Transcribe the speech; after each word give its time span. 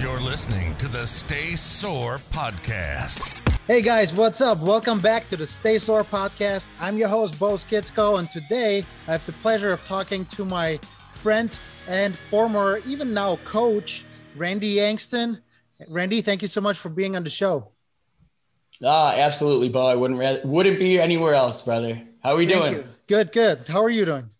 You're 0.00 0.20
listening 0.20 0.74
to 0.76 0.88
the 0.88 1.06
Stay 1.06 1.54
Sore 1.56 2.18
podcast. 2.30 3.40
Hey 3.66 3.80
guys, 3.80 4.12
what's 4.12 4.40
up? 4.40 4.58
Welcome 4.58 5.00
back 5.00 5.28
to 5.28 5.36
the 5.36 5.46
Stay 5.46 5.78
Sore 5.78 6.04
podcast. 6.04 6.68
I'm 6.80 6.98
your 6.98 7.08
host, 7.08 7.38
Bo 7.38 7.52
Skitsko, 7.54 8.18
and 8.18 8.28
today 8.30 8.84
I 9.06 9.12
have 9.12 9.24
the 9.24 9.32
pleasure 9.32 9.72
of 9.72 9.84
talking 9.86 10.26
to 10.26 10.44
my 10.44 10.78
friend 11.12 11.58
and 11.88 12.14
former, 12.14 12.80
even 12.86 13.14
now, 13.14 13.36
coach, 13.44 14.04
Randy 14.36 14.76
Yangston. 14.76 15.40
Randy, 15.88 16.20
thank 16.20 16.42
you 16.42 16.48
so 16.48 16.60
much 16.60 16.76
for 16.76 16.88
being 16.88 17.16
on 17.16 17.22
the 17.24 17.30
show. 17.30 17.68
Ah, 18.84 19.12
absolutely, 19.14 19.68
Bo. 19.68 19.86
I 19.86 19.94
wouldn't 19.94 20.18
rather, 20.18 20.40
wouldn't 20.44 20.78
be 20.78 21.00
anywhere 21.00 21.34
else, 21.34 21.62
brother. 21.62 22.02
How 22.22 22.32
are 22.32 22.36
we 22.36 22.46
Thank 22.46 22.60
doing? 22.60 22.74
you. 22.74 22.84
Good, 23.06 23.32
good. 23.32 23.68
How 23.68 23.82
are 23.82 23.90
you 23.90 24.04
doing? 24.04 24.30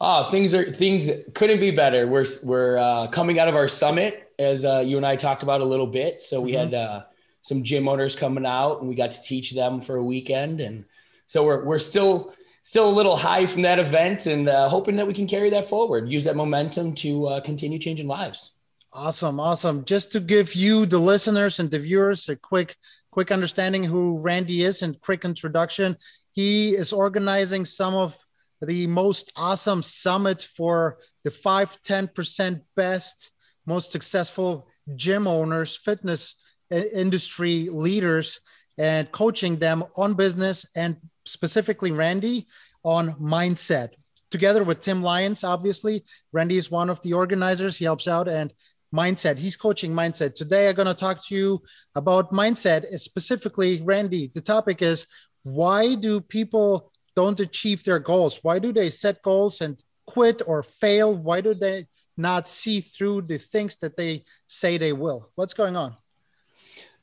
Oh, 0.00 0.28
things 0.28 0.52
are 0.52 0.70
things 0.70 1.10
couldn't 1.34 1.60
be 1.60 1.70
better. 1.70 2.06
We're 2.06 2.26
we're 2.44 2.76
uh, 2.76 3.06
coming 3.06 3.38
out 3.38 3.48
of 3.48 3.54
our 3.54 3.68
summit, 3.68 4.23
as 4.38 4.64
uh, 4.64 4.82
you 4.86 4.96
and 4.96 5.06
I 5.06 5.16
talked 5.16 5.42
about 5.42 5.60
a 5.60 5.64
little 5.64 5.86
bit. 5.86 6.20
So 6.22 6.40
we 6.40 6.52
Mhm. 6.52 6.58
had 6.58 6.74
uh, 6.74 7.02
some 7.42 7.62
gym 7.62 7.88
owners 7.88 8.16
coming 8.16 8.46
out, 8.46 8.80
and 8.80 8.88
we 8.88 8.94
got 8.94 9.10
to 9.12 9.22
teach 9.22 9.52
them 9.52 9.80
for 9.80 9.96
a 9.96 10.04
weekend, 10.04 10.60
and 10.60 10.84
so 11.26 11.44
we're 11.44 11.64
we're 11.64 11.78
still 11.78 12.34
still 12.62 12.88
a 12.88 12.94
little 12.96 13.16
high 13.16 13.44
from 13.44 13.62
that 13.62 13.78
event, 13.78 14.26
and 14.26 14.48
uh, 14.48 14.68
hoping 14.68 14.96
that 14.96 15.06
we 15.06 15.12
can 15.12 15.26
carry 15.26 15.50
that 15.50 15.66
forward, 15.66 16.10
use 16.10 16.24
that 16.24 16.34
momentum 16.36 16.94
to 16.94 17.26
uh, 17.26 17.40
continue 17.40 17.78
changing 17.78 18.06
lives. 18.08 18.52
Awesome, 18.90 19.38
awesome. 19.40 19.84
Just 19.84 20.12
to 20.12 20.20
give 20.20 20.54
you, 20.54 20.86
the 20.86 20.98
listeners 20.98 21.58
and 21.60 21.70
the 21.70 21.80
viewers, 21.80 22.28
a 22.28 22.36
quick, 22.36 22.76
quick 23.10 23.30
understanding 23.32 23.82
who 23.84 24.18
Randy 24.22 24.62
is 24.64 24.82
and 24.82 24.98
quick 25.00 25.24
introduction. 25.24 25.96
He 26.32 26.70
is 26.70 26.92
organizing 26.92 27.64
some 27.66 27.94
of 27.94 28.16
the 28.62 28.86
most 28.86 29.30
awesome 29.36 29.82
summits 29.82 30.44
for 30.44 30.98
the 31.24 31.30
five, 31.32 31.82
10% 31.82 32.62
best, 32.76 33.32
most 33.66 33.92
successful 33.92 34.66
gym 34.94 35.26
owners, 35.26 35.76
fitness 35.76 36.34
uh, 36.72 36.76
industry 36.94 37.68
leaders, 37.70 38.40
and 38.78 39.10
coaching 39.12 39.56
them 39.56 39.84
on 39.96 40.14
business 40.14 40.66
and 40.76 40.96
specifically 41.24 41.90
Randy 41.90 42.46
on 42.82 43.14
mindset. 43.14 43.90
Together 44.30 44.64
with 44.64 44.80
Tim 44.80 45.02
Lyons, 45.02 45.44
obviously, 45.44 46.04
Randy 46.32 46.56
is 46.56 46.70
one 46.70 46.90
of 46.90 47.00
the 47.02 47.12
organizers. 47.12 47.78
He 47.78 47.84
helps 47.84 48.08
out 48.08 48.28
and 48.28 48.52
mindset. 48.94 49.38
He's 49.38 49.56
coaching 49.56 49.92
mindset. 49.92 50.34
Today, 50.34 50.68
I'm 50.68 50.74
going 50.74 50.88
to 50.88 50.94
talk 50.94 51.24
to 51.26 51.34
you 51.34 51.62
about 51.94 52.32
mindset, 52.32 52.84
specifically, 52.98 53.80
Randy. 53.82 54.30
The 54.34 54.40
topic 54.40 54.82
is 54.82 55.06
why 55.42 55.94
do 55.94 56.20
people 56.20 56.90
don't 57.14 57.38
achieve 57.40 57.84
their 57.84 57.98
goals? 57.98 58.40
Why 58.42 58.58
do 58.58 58.72
they 58.72 58.90
set 58.90 59.22
goals 59.22 59.60
and 59.60 59.82
quit 60.06 60.42
or 60.46 60.62
fail? 60.62 61.14
Why 61.14 61.40
do 61.40 61.54
they 61.54 61.86
not 62.16 62.48
see 62.48 62.80
through 62.80 63.22
the 63.22 63.38
things 63.38 63.76
that 63.76 63.96
they 63.96 64.24
say 64.46 64.78
they 64.78 64.92
will? 64.92 65.30
What's 65.34 65.54
going 65.54 65.76
on? 65.76 65.96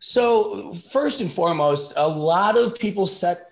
So, 0.03 0.73
first 0.73 1.21
and 1.21 1.29
foremost, 1.29 1.93
a 1.95 2.07
lot 2.07 2.57
of 2.57 2.79
people 2.79 3.05
set, 3.05 3.51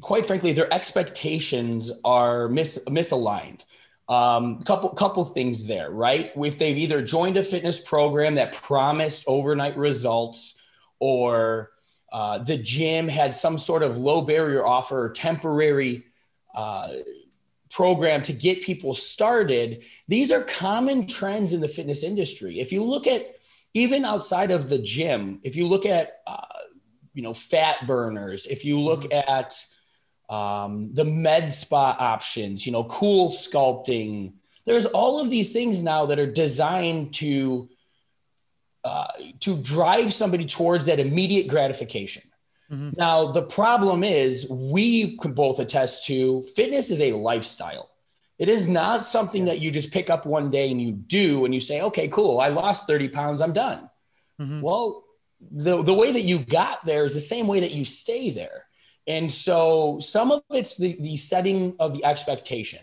quite 0.00 0.24
frankly, 0.24 0.52
their 0.52 0.72
expectations 0.72 1.92
are 2.04 2.48
mis- 2.48 2.84
misaligned. 2.86 3.64
Um, 4.08 4.62
couple 4.62 4.88
couple 4.88 5.22
things 5.26 5.66
there, 5.66 5.90
right? 5.90 6.32
If 6.34 6.58
they've 6.58 6.78
either 6.78 7.02
joined 7.02 7.36
a 7.36 7.42
fitness 7.42 7.78
program 7.86 8.36
that 8.36 8.54
promised 8.54 9.24
overnight 9.26 9.76
results, 9.76 10.58
or 10.98 11.72
uh, 12.10 12.38
the 12.38 12.56
gym 12.56 13.06
had 13.06 13.34
some 13.34 13.58
sort 13.58 13.82
of 13.82 13.98
low 13.98 14.22
barrier 14.22 14.66
offer, 14.66 15.04
or 15.04 15.10
temporary 15.10 16.04
uh, 16.54 16.88
program 17.70 18.22
to 18.22 18.32
get 18.32 18.62
people 18.62 18.94
started. 18.94 19.84
These 20.06 20.32
are 20.32 20.42
common 20.42 21.06
trends 21.06 21.52
in 21.52 21.60
the 21.60 21.68
fitness 21.68 22.02
industry. 22.02 22.60
If 22.60 22.72
you 22.72 22.82
look 22.82 23.06
at 23.06 23.36
even 23.74 24.04
outside 24.04 24.50
of 24.50 24.68
the 24.68 24.78
gym, 24.78 25.40
if 25.42 25.56
you 25.56 25.66
look 25.66 25.86
at, 25.86 26.20
uh, 26.26 26.40
you 27.14 27.22
know, 27.22 27.32
fat 27.32 27.86
burners, 27.86 28.46
if 28.46 28.64
you 28.64 28.80
look 28.80 29.12
at 29.12 29.54
um, 30.28 30.94
the 30.94 31.04
med 31.04 31.50
spa 31.50 31.96
options, 31.98 32.66
you 32.66 32.72
know, 32.72 32.84
cool 32.84 33.28
sculpting, 33.28 34.34
there's 34.64 34.86
all 34.86 35.20
of 35.20 35.30
these 35.30 35.52
things 35.52 35.82
now 35.82 36.06
that 36.06 36.18
are 36.18 36.30
designed 36.30 37.14
to 37.14 37.68
uh, 38.84 39.06
to 39.40 39.60
drive 39.60 40.12
somebody 40.12 40.44
towards 40.44 40.86
that 40.86 41.00
immediate 41.00 41.48
gratification. 41.48 42.22
Mhm. 42.70 42.96
Now, 42.96 43.26
the 43.26 43.42
problem 43.42 44.04
is 44.04 44.46
we 44.50 45.16
can 45.18 45.32
both 45.32 45.58
attest 45.58 46.06
to 46.06 46.42
fitness 46.42 46.90
is 46.90 47.00
a 47.00 47.12
lifestyle. 47.12 47.90
It 48.38 48.48
is 48.48 48.68
not 48.68 49.02
something 49.02 49.46
that 49.46 49.60
you 49.60 49.70
just 49.70 49.92
pick 49.92 50.10
up 50.10 50.26
one 50.26 50.50
day 50.50 50.70
and 50.70 50.80
you 50.80 50.92
do 50.92 51.44
and 51.44 51.54
you 51.54 51.60
say, 51.60 51.80
okay, 51.82 52.08
cool, 52.08 52.40
I 52.40 52.48
lost 52.48 52.86
30 52.86 53.08
pounds, 53.08 53.40
I'm 53.40 53.52
done. 53.52 53.88
Mhm. 54.40 54.60
Well, 54.62 55.04
the, 55.50 55.82
the 55.82 55.94
way 55.94 56.12
that 56.12 56.20
you 56.22 56.40
got 56.40 56.84
there 56.84 57.04
is 57.04 57.14
the 57.14 57.20
same 57.20 57.46
way 57.46 57.60
that 57.60 57.74
you 57.74 57.84
stay 57.84 58.30
there. 58.30 58.66
And 59.06 59.30
so 59.32 59.98
some 60.00 60.30
of 60.30 60.42
it's 60.50 60.76
the, 60.76 60.96
the 61.00 61.16
setting 61.16 61.74
of 61.80 61.94
the 61.94 62.04
expectation, 62.04 62.80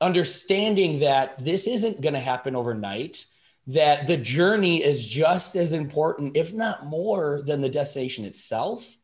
understanding 0.00 1.00
that 1.00 1.36
this 1.38 1.66
isn't 1.66 2.00
going 2.00 2.14
to 2.14 2.20
happen 2.20 2.54
overnight, 2.54 3.24
that 3.66 4.06
the 4.06 4.16
journey 4.16 4.82
is 4.84 5.04
just 5.06 5.56
as 5.56 5.72
important, 5.72 6.36
if 6.36 6.54
not 6.54 6.84
more, 6.84 7.42
than 7.44 7.60
the 7.60 7.68
destination 7.68 8.24
itself. 8.24 8.96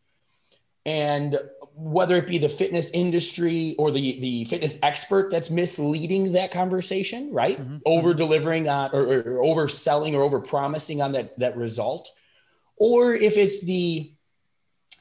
And 0.84 1.38
whether 1.74 2.16
it 2.16 2.26
be 2.26 2.38
the 2.38 2.48
fitness 2.48 2.90
industry 2.90 3.74
or 3.78 3.90
the, 3.90 4.20
the 4.20 4.44
fitness 4.44 4.78
expert 4.82 5.30
that's 5.30 5.50
misleading 5.50 6.32
that 6.32 6.50
conversation, 6.50 7.32
right? 7.32 7.58
Mhm. 7.60 7.80
Over 7.86 8.14
delivering 8.14 8.68
on 8.68 8.90
or, 8.92 9.02
or 9.04 9.22
overselling 9.42 10.14
or 10.14 10.22
over 10.22 10.40
promising 10.40 11.00
on 11.00 11.12
that, 11.12 11.38
that 11.38 11.56
result. 11.56 12.10
Or 12.76 13.14
if 13.14 13.36
it's 13.38 13.64
the 13.64 14.12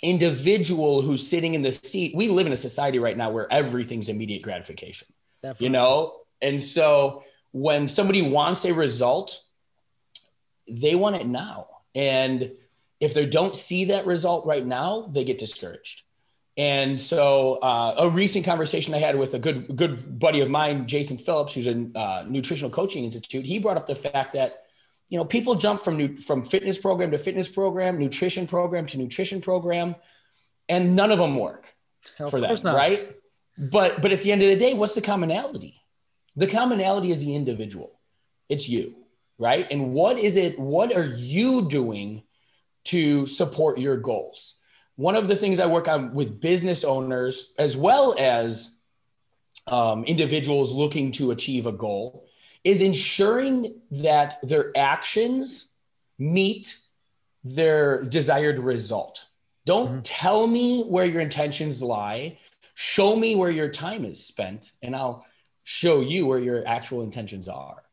individual 0.03 1.01
who's 1.01 1.25
sitting 1.27 1.53
in 1.55 1.61
the 1.61 1.71
seat, 1.71 2.15
we 2.15 2.27
live 2.27 2.47
in 2.47 2.53
a 2.53 2.57
society 2.57 2.99
right 2.99 3.17
now 3.17 3.29
where 3.29 3.51
everything's 3.51 4.09
immediate 4.09 4.41
gratification 4.41 5.07
Definitely. 5.43 5.65
you 5.65 5.71
know 5.71 6.13
and 6.41 6.61
so 6.61 7.23
when 7.51 7.87
somebody 7.87 8.21
wants 8.21 8.65
a 8.65 8.73
result 8.73 9.39
they 10.67 10.95
want 10.95 11.15
it 11.17 11.27
now 11.27 11.67
and 11.93 12.51
if 13.01 13.13
they 13.13 13.25
don't 13.25 13.56
see 13.57 13.85
that 13.85 14.06
result 14.06 14.45
right 14.45 14.66
now 14.66 15.01
they 15.12 15.23
get 15.25 15.38
discouraged 15.38 16.03
and 16.57 17.00
so 17.00 17.56
uh, 17.62 17.95
a 17.97 18.09
recent 18.09 18.45
conversation 18.45 18.94
i 18.94 18.97
had 18.97 19.17
with 19.17 19.34
a 19.34 19.39
good 19.39 19.75
good 19.75 20.19
buddy 20.19 20.39
of 20.39 20.50
mine 20.50 20.88
jason 20.88 21.17
phillips 21.17 21.53
who's 21.56 21.67
a 21.67 21.90
uh, 21.95 22.23
nutritional 22.29 22.72
coaching 22.72 23.03
institute 23.03 23.45
he 23.45 23.59
brought 23.59 23.78
up 23.78 23.88
the 23.88 23.95
fact 23.95 24.34
that 24.34 24.63
you 25.09 25.17
know 25.17 25.25
people 25.25 25.56
jump 25.56 25.81
from 25.81 25.97
new, 25.97 26.16
from 26.17 26.41
fitness 26.44 26.78
program 26.78 27.11
to 27.11 27.17
fitness 27.17 27.50
program 27.50 27.97
nutrition 27.97 28.47
program 28.47 28.85
to 28.85 28.97
nutrition 28.97 29.41
program 29.41 29.95
and 30.69 30.95
none 30.95 31.11
of 31.11 31.19
them 31.19 31.35
work 31.35 31.75
Of 32.19 32.31
for 32.31 32.40
them, 32.40 32.56
not. 32.63 32.75
right? 32.75 33.11
But 33.57 34.01
but 34.01 34.11
at 34.11 34.22
the 34.22 34.31
end 34.31 34.41
of 34.41 34.47
the 34.47 34.56
day, 34.56 34.73
what's 34.73 34.95
the 34.95 35.01
commonality? 35.01 35.75
The 36.38 36.47
commonality 36.47 37.11
is 37.11 37.23
the 37.25 37.35
individual. 37.35 38.00
It's 38.47 38.69
you, 38.69 38.95
right? 39.38 39.67
And 39.69 39.91
what 39.91 40.17
is 40.17 40.38
it? 40.38 40.57
What 40.57 40.95
are 40.95 41.06
you 41.06 41.67
doing 41.67 42.23
to 42.85 43.25
support 43.25 43.79
your 43.79 43.97
goals? 43.97 44.55
One 44.95 45.15
of 45.15 45.27
the 45.27 45.35
things 45.35 45.59
I 45.59 45.65
work 45.67 45.87
on 45.87 46.13
with 46.13 46.39
business 46.39 46.83
owners 46.83 47.53
as 47.57 47.77
well 47.77 48.15
as 48.19 48.79
um, 49.67 50.03
individuals 50.03 50.71
looking 50.71 51.11
to 51.13 51.31
achieve 51.31 51.65
a 51.65 51.71
goal 51.71 52.27
is 52.63 52.81
ensuring 52.81 53.81
that 53.91 54.35
their 54.43 54.71
actions 54.75 55.69
meet 56.19 56.77
their 57.43 58.03
desired 58.03 58.59
result. 58.59 59.27
Don't 59.65 59.97
Mhm. 59.97 60.01
tell 60.03 60.47
me 60.47 60.83
where 60.83 61.05
your 61.05 61.21
intentions 61.21 61.81
lie. 61.81 62.37
Show 62.75 63.15
me 63.15 63.35
where 63.35 63.49
your 63.51 63.69
time 63.69 64.05
is 64.05 64.23
spent, 64.23 64.73
and 64.81 64.95
I'll 64.95 65.25
show 65.63 66.01
you 66.01 66.25
where 66.27 66.39
your 66.39 66.67
actual 66.67 67.03
intentions 67.03 67.47
are, 67.47 67.83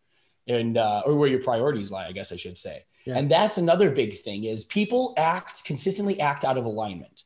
and 0.47 0.77
uh, 0.79 1.03
or 1.07 1.17
where 1.17 1.29
your 1.29 1.43
priorities 1.43 1.91
lie. 1.91 2.07
I 2.07 2.13
guess 2.13 2.33
I 2.33 2.37
should 2.37 2.57
say. 2.59 2.85
Yeah. 3.05 3.17
And 3.19 3.31
that's 3.31 3.57
another 3.59 3.91
big 3.91 4.13
thing 4.13 4.45
is 4.45 4.65
people 4.65 5.15
act 5.17 5.65
consistently 5.65 6.21
act 6.21 6.45
out 6.45 6.59
of 6.59 6.67
alignment, 6.67 7.25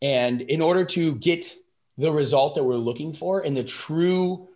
and 0.00 0.40
in 0.42 0.62
order 0.62 0.84
to 0.84 1.14
get 1.16 1.52
the 1.98 2.12
result 2.12 2.54
that 2.54 2.64
we're 2.64 2.76
looking 2.76 3.12
for 3.12 3.40
and 3.40 3.56
the 3.56 3.64
true 3.64 4.48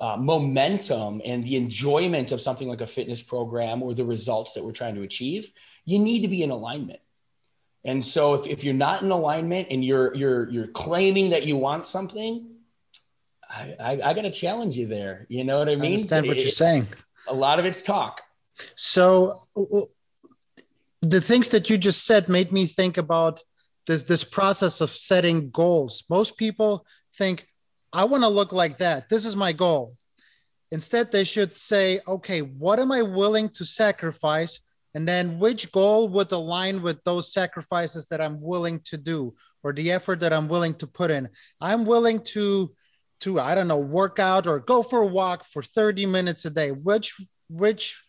uh, 0.00 0.16
momentum 0.16 1.20
and 1.26 1.44
the 1.44 1.56
enjoyment 1.56 2.32
of 2.32 2.40
something 2.40 2.68
like 2.68 2.80
a 2.80 2.86
fitness 2.86 3.22
program 3.22 3.82
or 3.82 3.92
the 3.92 4.04
results 4.04 4.54
that 4.54 4.64
we're 4.64 4.72
trying 4.72 4.94
to 4.94 5.02
achieve, 5.02 5.52
you 5.84 5.98
need 5.98 6.22
to 6.22 6.28
be 6.28 6.42
in 6.42 6.50
alignment. 6.50 7.00
And 7.84 8.02
so 8.04 8.34
if, 8.34 8.46
if 8.46 8.64
you're 8.64 8.72
not 8.74 9.02
in 9.02 9.10
alignment 9.10 9.68
and 9.70 9.84
you're 9.84 10.14
you're 10.14 10.48
you're 10.50 10.68
claiming 10.68 11.30
that 11.30 11.46
you 11.46 11.56
want 11.56 11.84
something, 11.84 12.46
I, 13.48 13.74
I, 13.80 13.90
I 14.04 14.14
got 14.14 14.22
to 14.22 14.30
challenge 14.30 14.76
you 14.76 14.86
there. 14.86 15.26
You 15.28 15.44
know 15.44 15.58
what 15.58 15.68
I 15.68 15.72
I 15.72 15.76
mean? 15.76 15.92
understand 15.94 16.26
what 16.26 16.36
It- 16.36 16.42
you're 16.42 16.50
saying. 16.52 16.86
A 17.28 17.34
lot 17.34 17.58
of 17.58 17.64
it's 17.64 17.82
talk. 17.82 18.22
So 18.76 19.34
the 21.02 21.20
things 21.20 21.48
that 21.50 21.70
you 21.70 21.78
just 21.78 22.04
said 22.04 22.28
made 22.28 22.52
me 22.52 22.66
think 22.66 22.98
about 22.98 23.42
this 23.86 24.04
this 24.04 24.24
process 24.24 24.80
of 24.80 24.90
setting 24.90 25.50
goals. 25.50 26.04
Most 26.10 26.36
people 26.36 26.84
think, 27.14 27.46
I 27.92 28.04
want 28.04 28.22
to 28.22 28.28
look 28.28 28.52
like 28.52 28.78
that. 28.78 29.08
This 29.08 29.24
is 29.24 29.36
my 29.36 29.52
goal. 29.52 29.96
instead 30.70 31.10
they 31.10 31.24
should 31.24 31.54
say 31.54 32.00
okay 32.06 32.40
what 32.42 32.78
am 32.78 32.92
i 32.92 33.02
willing 33.02 33.48
to 33.48 33.64
sacrifice 33.64 34.60
and 34.94 35.06
then 35.06 35.38
which 35.38 35.70
goal 35.72 36.08
would 36.08 36.30
align 36.32 36.82
with 36.82 37.02
those 37.04 37.32
sacrifices 37.32 38.06
that 38.06 38.20
i'm 38.20 38.40
willing 38.40 38.78
to 38.80 38.96
do 38.96 39.34
or 39.62 39.72
the 39.72 39.90
effort 39.90 40.20
that 40.20 40.32
i'm 40.32 40.48
willing 40.48 40.74
to 40.74 40.86
put 40.86 41.10
in 41.10 41.28
i'm 41.60 41.84
willing 41.84 42.20
to 42.20 42.72
to 43.20 43.40
i 43.40 43.54
don't 43.54 43.68
know 43.68 43.78
work 43.78 44.18
out 44.18 44.46
or 44.46 44.58
go 44.60 44.82
for 44.82 45.00
a 45.02 45.06
walk 45.06 45.44
for 45.44 45.62
30 45.62 46.06
minutes 46.06 46.44
a 46.44 46.50
day 46.50 46.70
which 46.70 47.14
which 47.48 48.04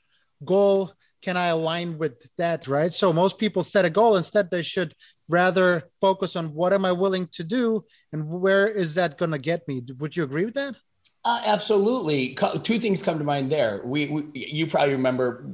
goal 0.46 0.92
can 1.22 1.38
i 1.38 1.48
align 1.48 1.98
with 1.98 2.30
that 2.38 2.68
right 2.68 2.94
so 2.94 3.14
most 3.14 3.38
people 3.38 3.64
set 3.64 3.86
a 3.86 3.90
goal 3.90 4.16
instead 4.16 4.50
they 4.50 4.62
should 4.62 4.96
rather 5.30 5.90
focus 6.00 6.36
on 6.36 6.54
what 6.54 6.74
am 6.74 6.86
i 6.86 6.92
willing 6.92 7.28
to 7.28 7.44
do 7.44 7.84
and 8.12 8.28
where 8.28 8.68
is 8.68 8.96
that 8.96 9.18
going 9.18 9.32
to 9.32 9.38
get 9.38 9.68
me 9.68 9.82
would 10.00 10.16
you 10.16 10.24
agree 10.24 10.46
with 10.46 10.56
that 10.56 10.76
uh, 11.24 11.42
absolutely. 11.46 12.36
Two 12.64 12.80
things 12.80 13.04
come 13.04 13.20
to 13.20 13.24
mind 13.24 13.52
there. 13.52 13.82
We, 13.86 14.08
we 14.08 14.24
you 14.34 14.66
probably 14.66 14.94
remember 14.94 15.46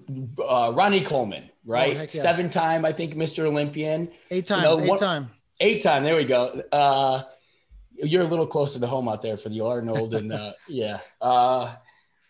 uh, 0.47 0.71
Ronnie 0.73 1.01
Coleman, 1.01 1.49
right? 1.65 1.97
Oh, 1.97 2.01
yeah. 2.01 2.07
Seven 2.07 2.49
time, 2.49 2.85
I 2.85 2.93
think, 2.93 3.15
Mr. 3.15 3.43
Olympian. 3.43 4.09
Eight 4.31 4.47
time. 4.47 4.59
You 4.59 4.63
know, 4.63 4.79
eight 4.79 4.89
one, 4.89 4.97
time. 4.97 5.29
Eight 5.59 5.83
time. 5.83 6.03
There 6.03 6.15
we 6.15 6.23
go. 6.23 6.61
Uh, 6.71 7.21
you're 7.95 8.21
a 8.21 8.27
little 8.27 8.47
closer 8.47 8.79
to 8.79 8.87
home 8.87 9.09
out 9.09 9.21
there 9.21 9.35
for 9.35 9.49
the 9.49 9.59
Arnold, 9.59 10.13
and 10.13 10.31
uh, 10.31 10.53
yeah. 10.69 10.99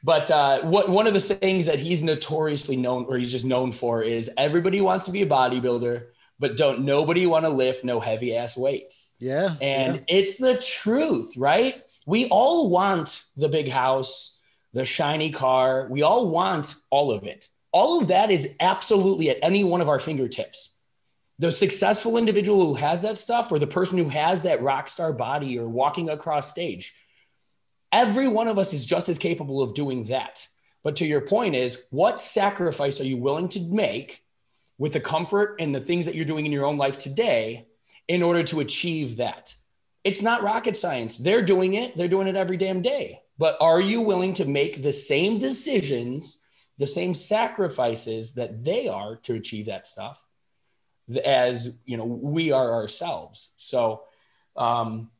But 0.07 0.31
uh, 0.31 0.61
what 0.61 0.87
one 0.87 1.05
of 1.05 1.13
the 1.13 1.19
things 1.19 1.65
that 1.65 1.79
he's 1.81 2.01
notoriously 2.01 2.77
known, 2.77 3.05
or 3.09 3.17
he's 3.17 3.31
just 3.31 3.45
known 3.45 3.73
for, 3.73 4.01
is 4.01 4.31
everybody 4.37 4.79
wants 4.79 5.05
to 5.05 5.11
be 5.11 5.21
a 5.21 5.27
bodybuilder, 5.27 6.05
but 6.39 6.55
don't 6.55 6.85
nobody 6.85 7.27
want 7.27 7.43
to 7.43 7.51
lift 7.51 7.83
no 7.83 7.99
heavy 7.99 8.33
ass 8.33 8.55
weights. 8.55 9.15
Yeah. 9.19 9.55
And 9.61 9.97
yeah. 9.97 10.01
it's 10.07 10.37
the 10.37 10.63
truth, 10.65 11.33
right? 11.35 11.83
we 12.07 12.27
all 12.29 12.69
want 12.69 13.25
the 13.35 13.49
big 13.49 13.69
house, 13.69 14.39
the 14.73 14.85
shiny 14.85 15.29
car. 15.29 15.87
We 15.91 16.01
all 16.01 16.29
want 16.29 16.73
all 16.89 17.11
of 17.11 17.27
it. 17.27 17.49
All 17.73 17.99
of 17.99 18.07
that 18.07 18.31
is 18.31 18.55
absolutely 18.61 19.29
at 19.29 19.37
any 19.43 19.63
one 19.65 19.81
of 19.81 19.89
our 19.89 19.99
fingertips. 19.99 20.73
The 21.37 21.51
successful 21.51 22.17
individual 22.17 22.65
who 22.65 22.75
has 22.75 23.01
that 23.01 23.17
stuff, 23.17 23.51
or 23.51 23.59
the 23.59 23.67
person 23.67 23.97
who 23.99 24.09
has 24.09 24.43
that 24.43 24.61
rock 24.61 24.87
star 24.87 25.11
body 25.13 25.59
or 25.59 25.67
walking 25.67 26.09
across 26.09 26.49
stage, 26.49 26.93
every 27.91 28.27
one 28.27 28.47
of 28.47 28.57
us 28.57 28.73
is 28.73 28.85
just 28.85 29.09
as 29.09 29.19
capable 29.19 29.61
of 29.61 29.73
doing 29.73 30.03
that. 30.05 30.47
But 30.83 30.97
to 30.97 31.05
your 31.05 31.21
point, 31.21 31.55
is 31.55 31.85
what 31.89 32.21
sacrifice 32.21 33.01
are 33.01 33.05
you 33.05 33.17
willing 33.17 33.49
to 33.49 33.61
make 33.61 34.23
with 34.77 34.93
the 34.93 34.99
comfort 34.99 35.57
and 35.59 35.73
the 35.73 35.81
things 35.81 36.05
that 36.05 36.15
you're 36.15 36.25
doing 36.25 36.45
in 36.45 36.51
your 36.51 36.65
own 36.65 36.77
life 36.77 36.97
today 36.97 37.67
in 38.07 38.23
order 38.23 38.43
to 38.43 38.59
achieve 38.59 39.17
that? 39.17 39.53
It's 40.03 40.21
not 40.21 40.43
rocket 40.43 40.75
science. 40.75 41.17
They're 41.17 41.41
doing 41.41 41.73
it, 41.73 41.97
they're 41.97 42.07
doing 42.07 42.27
it 42.27 42.35
every 42.35 42.57
damn 42.57 42.81
day. 42.81 43.21
But 43.37 43.57
are 43.61 43.81
you 43.81 44.01
willing 44.01 44.33
to 44.35 44.45
make 44.45 44.81
the 44.81 44.93
same 44.93 45.39
decisions, 45.39 46.41
the 46.77 46.87
same 46.87 47.13
sacrifices 47.13 48.35
that 48.35 48.63
they 48.63 48.87
are 48.87 49.17
to 49.23 49.33
achieve 49.33 49.65
that 49.65 49.85
stuff 49.85 50.23
as, 51.23 51.79
you 51.85 51.97
know, 51.97 52.05
we 52.05 52.51
are 52.51 52.71
ourselves. 52.71 53.51
So, 53.57 54.03
um, 54.55 55.11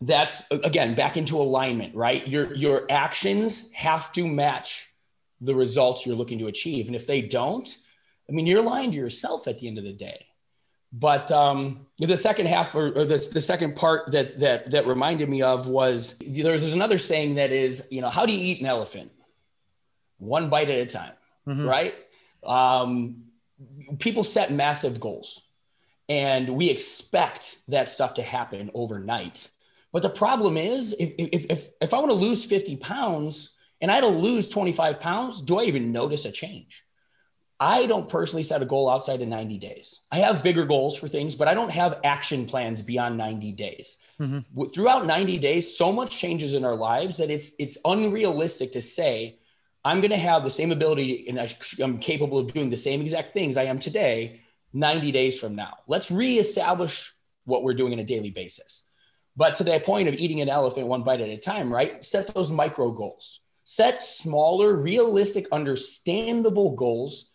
that's 0.00 0.50
again 0.50 0.94
back 0.94 1.16
into 1.16 1.36
alignment, 1.36 1.94
right? 1.94 2.26
Your 2.26 2.52
your 2.54 2.86
actions 2.90 3.70
have 3.72 4.12
to 4.12 4.26
match 4.26 4.92
the 5.40 5.54
results 5.54 6.06
you're 6.06 6.16
looking 6.16 6.38
to 6.38 6.46
achieve. 6.46 6.86
And 6.86 6.96
if 6.96 7.06
they 7.06 7.22
don't, 7.22 7.68
I 8.28 8.32
mean, 8.32 8.46
you're 8.46 8.62
lying 8.62 8.90
to 8.90 8.96
yourself 8.96 9.48
at 9.48 9.58
the 9.58 9.68
end 9.68 9.78
of 9.78 9.84
the 9.84 9.92
day. 9.92 10.24
But 10.92 11.30
um, 11.30 11.86
the 11.98 12.16
second 12.16 12.46
half, 12.46 12.74
or, 12.74 12.88
or 12.88 13.04
the, 13.04 13.28
the 13.32 13.40
second 13.40 13.76
part 13.76 14.10
that 14.10 14.40
that 14.40 14.70
that 14.72 14.86
reminded 14.86 15.28
me 15.28 15.40
of 15.42 15.68
was 15.68 16.18
there's, 16.18 16.62
there's 16.62 16.74
another 16.74 16.98
saying 16.98 17.36
that 17.36 17.52
is, 17.52 17.88
you 17.92 18.00
know, 18.00 18.08
how 18.08 18.26
do 18.26 18.32
you 18.32 18.44
eat 18.44 18.60
an 18.60 18.66
elephant? 18.66 19.12
One 20.18 20.50
bite 20.50 20.68
at 20.68 20.78
a 20.78 20.86
time, 20.86 21.12
mm-hmm. 21.46 21.66
right? 21.66 21.94
Um, 22.44 23.24
people 23.98 24.24
set 24.24 24.50
massive 24.50 24.98
goals, 24.98 25.44
and 26.08 26.56
we 26.56 26.70
expect 26.70 27.66
that 27.68 27.88
stuff 27.88 28.14
to 28.14 28.22
happen 28.22 28.70
overnight. 28.74 29.48
But 29.92 30.02
the 30.02 30.10
problem 30.10 30.56
is, 30.56 30.94
if 30.98 31.12
if 31.18 31.46
if, 31.50 31.68
if 31.80 31.94
I 31.94 31.98
want 31.98 32.10
to 32.10 32.16
lose 32.16 32.44
50 32.44 32.76
pounds 32.76 33.56
and 33.80 33.90
I 33.90 34.00
don't 34.00 34.18
lose 34.18 34.48
25 34.48 35.00
pounds, 35.00 35.42
do 35.42 35.58
I 35.58 35.64
even 35.64 35.92
notice 35.92 36.24
a 36.24 36.32
change? 36.32 36.84
I 37.62 37.84
don't 37.86 38.08
personally 38.08 38.42
set 38.42 38.62
a 38.62 38.66
goal 38.66 38.88
outside 38.88 39.20
of 39.20 39.28
90 39.28 39.58
days. 39.58 40.04
I 40.10 40.18
have 40.18 40.42
bigger 40.42 40.64
goals 40.64 40.98
for 40.98 41.08
things, 41.08 41.36
but 41.36 41.46
I 41.46 41.52
don't 41.52 41.70
have 41.70 42.00
action 42.04 42.46
plans 42.46 42.82
beyond 42.82 43.18
90 43.18 43.52
days. 43.52 43.98
Mm-hmm. 44.18 44.64
Throughout 44.72 45.04
90 45.04 45.38
days, 45.38 45.76
so 45.76 45.92
much 45.92 46.16
changes 46.16 46.54
in 46.54 46.64
our 46.64 46.76
lives 46.76 47.18
that 47.18 47.30
it's 47.30 47.56
it's 47.58 47.78
unrealistic 47.84 48.72
to 48.72 48.80
say 48.80 49.38
I'm 49.84 50.00
going 50.00 50.10
to 50.10 50.18
have 50.18 50.42
the 50.42 50.50
same 50.50 50.72
ability 50.72 51.28
and 51.28 51.38
I'm 51.82 51.98
capable 51.98 52.38
of 52.38 52.52
doing 52.52 52.70
the 52.70 52.76
same 52.76 53.00
exact 53.00 53.30
things 53.30 53.56
I 53.56 53.64
am 53.64 53.78
today 53.78 54.40
90 54.72 55.12
days 55.12 55.40
from 55.40 55.54
now. 55.54 55.78
Let's 55.86 56.10
reestablish 56.10 57.12
what 57.44 57.62
we're 57.62 57.74
doing 57.74 57.92
on 57.92 57.98
a 57.98 58.04
daily 58.04 58.30
basis. 58.30 58.86
But 59.40 59.54
to 59.54 59.64
that 59.64 59.86
point 59.86 60.06
of 60.06 60.14
eating 60.16 60.42
an 60.42 60.50
elephant 60.50 60.86
one 60.86 61.02
bite 61.02 61.22
at 61.22 61.30
a 61.30 61.38
time, 61.38 61.72
right? 61.72 62.04
Set 62.04 62.26
those 62.34 62.50
micro 62.50 62.90
goals. 62.90 63.40
Set 63.64 64.02
smaller, 64.02 64.76
realistic, 64.76 65.46
understandable 65.50 66.72
goals 66.76 67.30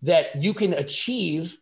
that 0.00 0.34
you 0.36 0.54
can 0.54 0.72
achieve, 0.72 1.58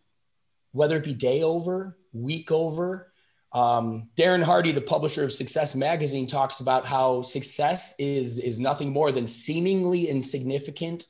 whether 0.71 0.97
it 0.97 1.03
be 1.03 1.13
day 1.13 1.43
over, 1.43 1.99
week 2.13 2.53
over. 2.53 3.13
Um, 3.53 4.11
Darren 4.17 4.45
Hardy, 4.45 4.71
the 4.71 4.81
publisher 4.81 5.25
of 5.25 5.33
Success 5.33 5.75
Magazine, 5.75 6.29
talks 6.29 6.61
about 6.61 6.87
how 6.87 7.23
success 7.23 7.97
is 7.99 8.39
is 8.39 8.61
nothing 8.61 8.93
more 8.93 9.11
than 9.11 9.27
seemingly 9.27 10.09
insignificant 10.09 11.09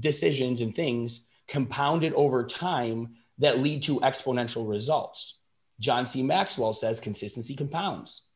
decisions 0.00 0.62
and 0.62 0.74
things 0.74 1.28
compounded 1.46 2.12
over 2.14 2.44
time 2.44 3.14
that 3.38 3.60
lead 3.60 3.82
to 3.84 4.00
exponential 4.00 4.68
results. 4.68 5.38
John 5.80 6.06
C. 6.06 6.22
Maxwell 6.22 6.72
says 6.72 7.00
consistency 7.00 7.54
compounds. 7.54 8.26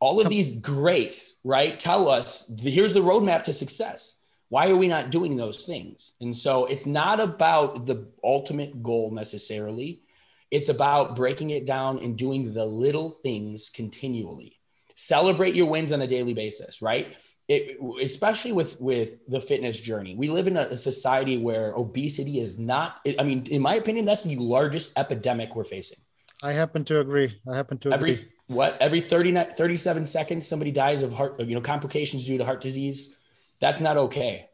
All 0.00 0.20
of 0.20 0.28
these 0.28 0.60
greats, 0.60 1.40
right, 1.44 1.78
tell 1.78 2.08
us 2.08 2.52
here's 2.62 2.94
the 2.94 3.00
roadmap 3.00 3.44
to 3.44 3.52
success. 3.52 4.20
Why 4.48 4.70
are 4.70 4.76
we 4.76 4.88
not 4.88 5.10
doing 5.10 5.36
those 5.36 5.66
things? 5.66 6.14
And 6.20 6.34
so 6.34 6.66
it's 6.66 6.86
not 6.86 7.20
about 7.20 7.86
the 7.86 8.08
ultimate 8.24 8.82
goal 8.82 9.10
necessarily. 9.10 10.02
It's 10.50 10.68
about 10.68 11.16
breaking 11.16 11.50
it 11.50 11.66
down 11.66 11.98
and 11.98 12.16
doing 12.16 12.54
the 12.54 12.64
little 12.64 13.10
things 13.10 13.68
continually. 13.68 14.54
Celebrate 14.94 15.54
your 15.54 15.66
wins 15.66 15.92
on 15.92 16.00
a 16.00 16.06
daily 16.06 16.32
basis, 16.32 16.80
right? 16.80 17.16
It, 17.46 17.78
especially 18.02 18.52
with 18.52 18.78
with 18.80 19.26
the 19.26 19.40
fitness 19.40 19.80
journey. 19.80 20.14
We 20.14 20.28
live 20.28 20.48
in 20.48 20.56
a 20.56 20.76
society 20.76 21.38
where 21.38 21.72
obesity 21.72 22.40
is 22.40 22.58
not. 22.58 23.00
I 23.18 23.22
mean, 23.22 23.44
in 23.50 23.62
my 23.62 23.74
opinion, 23.74 24.04
that's 24.04 24.24
the 24.24 24.36
largest 24.36 24.98
epidemic 24.98 25.54
we're 25.54 25.64
facing. 25.64 25.98
I 26.42 26.52
happen 26.52 26.84
to 26.84 27.00
agree. 27.00 27.40
I 27.50 27.56
happen 27.56 27.78
to 27.78 27.92
every, 27.92 28.12
agree. 28.12 28.28
What 28.46 28.76
every 28.80 29.00
30, 29.00 29.34
37 29.34 30.06
seconds 30.06 30.46
somebody 30.46 30.70
dies 30.70 31.02
of 31.02 31.12
heart, 31.12 31.40
you 31.40 31.54
know, 31.54 31.60
complications 31.60 32.26
due 32.26 32.38
to 32.38 32.44
heart 32.44 32.60
disease 32.60 33.18
that's 33.60 33.80
not 33.80 33.96
okay. 33.96 34.48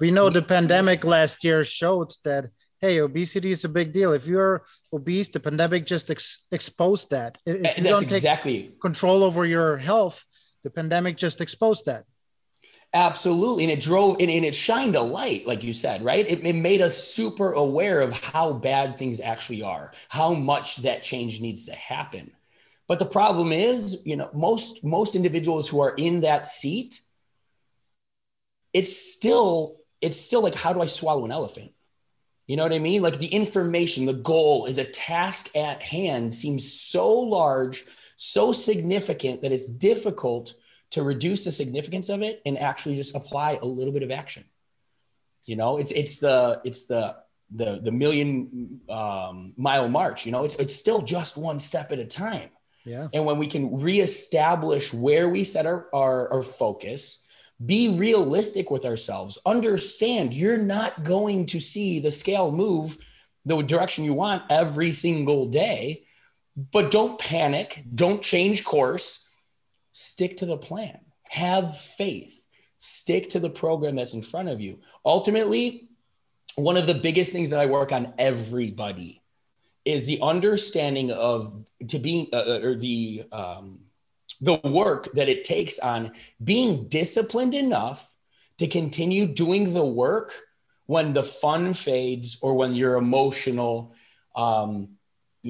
We 0.00 0.10
know 0.10 0.28
the 0.28 0.42
pandemic 0.42 1.04
last 1.04 1.44
year 1.44 1.64
showed 1.64 2.12
that 2.24 2.50
hey, 2.80 3.00
obesity 3.00 3.50
is 3.50 3.64
a 3.64 3.68
big 3.68 3.92
deal. 3.92 4.12
If 4.12 4.26
you're 4.26 4.64
obese, 4.92 5.30
the 5.30 5.40
pandemic 5.40 5.86
just 5.86 6.10
ex- 6.10 6.46
exposed 6.52 7.08
that. 7.10 7.38
If 7.46 7.54
eh, 7.54 7.58
you 7.58 7.62
That's 7.62 7.78
don't 7.80 8.02
take 8.02 8.12
exactly 8.12 8.74
control 8.82 9.24
over 9.24 9.46
your 9.46 9.78
health, 9.78 10.22
the 10.64 10.70
pandemic 10.70 11.16
just 11.16 11.40
exposed 11.40 11.86
that. 11.86 12.04
Absolutely. 12.94 13.64
And 13.64 13.72
it 13.72 13.80
drove 13.80 14.16
and, 14.20 14.30
and 14.30 14.44
it 14.44 14.54
shined 14.54 14.94
a 14.94 15.02
light, 15.02 15.46
like 15.46 15.64
you 15.64 15.72
said, 15.72 16.04
right? 16.04 16.26
It, 16.28 16.46
it 16.46 16.54
made 16.54 16.80
us 16.80 16.96
super 16.96 17.52
aware 17.52 18.00
of 18.00 18.18
how 18.24 18.52
bad 18.52 18.94
things 18.94 19.20
actually 19.20 19.62
are, 19.62 19.90
how 20.08 20.32
much 20.34 20.76
that 20.78 21.02
change 21.02 21.40
needs 21.40 21.66
to 21.66 21.74
happen. 21.74 22.30
But 22.86 23.00
the 23.00 23.06
problem 23.06 23.52
is, 23.52 24.02
you 24.06 24.16
know, 24.16 24.30
most 24.32 24.84
most 24.84 25.16
individuals 25.16 25.68
who 25.68 25.80
are 25.80 25.94
in 25.96 26.20
that 26.20 26.46
seat 26.46 27.00
it's 28.72 28.94
still 29.14 29.76
it's 30.00 30.20
still 30.20 30.42
like 30.42 30.54
how 30.54 30.72
do 30.72 30.80
i 30.80 30.86
swallow 30.86 31.24
an 31.24 31.32
elephant 31.32 31.72
you 32.46 32.56
know 32.56 32.62
what 32.62 32.72
i 32.72 32.78
mean 32.78 33.02
like 33.02 33.18
the 33.18 33.28
information 33.28 34.06
the 34.06 34.12
goal 34.12 34.66
the 34.70 34.84
task 34.84 35.54
at 35.56 35.82
hand 35.82 36.34
seems 36.34 36.70
so 36.70 37.12
large 37.12 37.84
so 38.16 38.52
significant 38.52 39.42
that 39.42 39.52
it's 39.52 39.68
difficult 39.68 40.54
to 40.94 41.02
reduce 41.02 41.44
the 41.44 41.52
significance 41.52 42.08
of 42.08 42.22
it 42.22 42.40
and 42.46 42.58
actually 42.58 42.96
just 42.96 43.14
apply 43.14 43.58
a 43.62 43.66
little 43.66 43.92
bit 43.92 44.02
of 44.02 44.10
action 44.10 44.44
you 45.44 45.56
know 45.56 45.78
it's 45.78 45.90
it's 45.90 46.18
the 46.18 46.60
it's 46.64 46.86
the 46.86 47.16
the 47.54 47.80
the 47.82 47.92
million 47.92 48.80
um, 48.88 49.52
mile 49.56 49.88
march 49.88 50.24
you 50.24 50.32
know 50.32 50.44
it's 50.44 50.56
it's 50.56 50.74
still 50.74 51.02
just 51.02 51.36
one 51.36 51.60
step 51.60 51.92
at 51.92 51.98
a 51.98 52.06
time 52.06 52.50
yeah 52.84 53.08
and 53.12 53.24
when 53.24 53.38
we 53.38 53.46
can 53.46 53.78
reestablish 53.78 54.92
where 54.94 55.28
we 55.28 55.44
set 55.44 55.66
our 55.66 55.88
our, 55.92 56.32
our 56.32 56.42
focus 56.42 57.24
be 57.64 57.96
realistic 57.98 58.70
with 58.70 58.84
ourselves. 58.84 59.38
Understand 59.46 60.34
you're 60.34 60.58
not 60.58 61.04
going 61.04 61.46
to 61.46 61.60
see 61.60 62.00
the 62.00 62.10
scale 62.10 62.50
move 62.50 62.98
the 63.44 63.60
direction 63.62 64.04
you 64.04 64.14
want 64.14 64.42
every 64.50 64.92
single 64.92 65.46
day, 65.46 66.04
but 66.56 66.90
don't 66.90 67.18
panic. 67.18 67.84
Don't 67.94 68.22
change 68.22 68.64
course. 68.64 69.23
Stick 69.94 70.38
to 70.38 70.46
the 70.46 70.58
plan. 70.58 70.98
Have 71.30 71.74
faith. 71.76 72.46
Stick 72.78 73.30
to 73.30 73.40
the 73.40 73.48
program 73.48 73.94
that's 73.94 74.12
in 74.12 74.22
front 74.22 74.48
of 74.48 74.60
you. 74.60 74.80
Ultimately, 75.06 75.88
one 76.56 76.76
of 76.76 76.86
the 76.86 76.94
biggest 76.94 77.32
things 77.32 77.50
that 77.50 77.60
I 77.60 77.66
work 77.66 77.92
on 77.92 78.12
everybody 78.18 79.22
is 79.84 80.06
the 80.06 80.20
understanding 80.20 81.12
of 81.12 81.64
to 81.88 81.98
be 81.98 82.28
uh, 82.32 82.36
uh, 82.36 82.60
or 82.62 82.74
the 82.74 83.24
um, 83.30 83.78
the 84.40 84.60
work 84.64 85.12
that 85.14 85.28
it 85.28 85.44
takes 85.44 85.78
on 85.78 86.12
being 86.42 86.88
disciplined 86.88 87.54
enough 87.54 88.16
to 88.58 88.66
continue 88.66 89.26
doing 89.26 89.72
the 89.72 89.84
work 89.84 90.32
when 90.86 91.12
the 91.12 91.22
fun 91.22 91.72
fades 91.72 92.38
or 92.42 92.54
when 92.54 92.74
you're 92.74 92.96
emotional 92.96 93.94
um, 94.34 94.93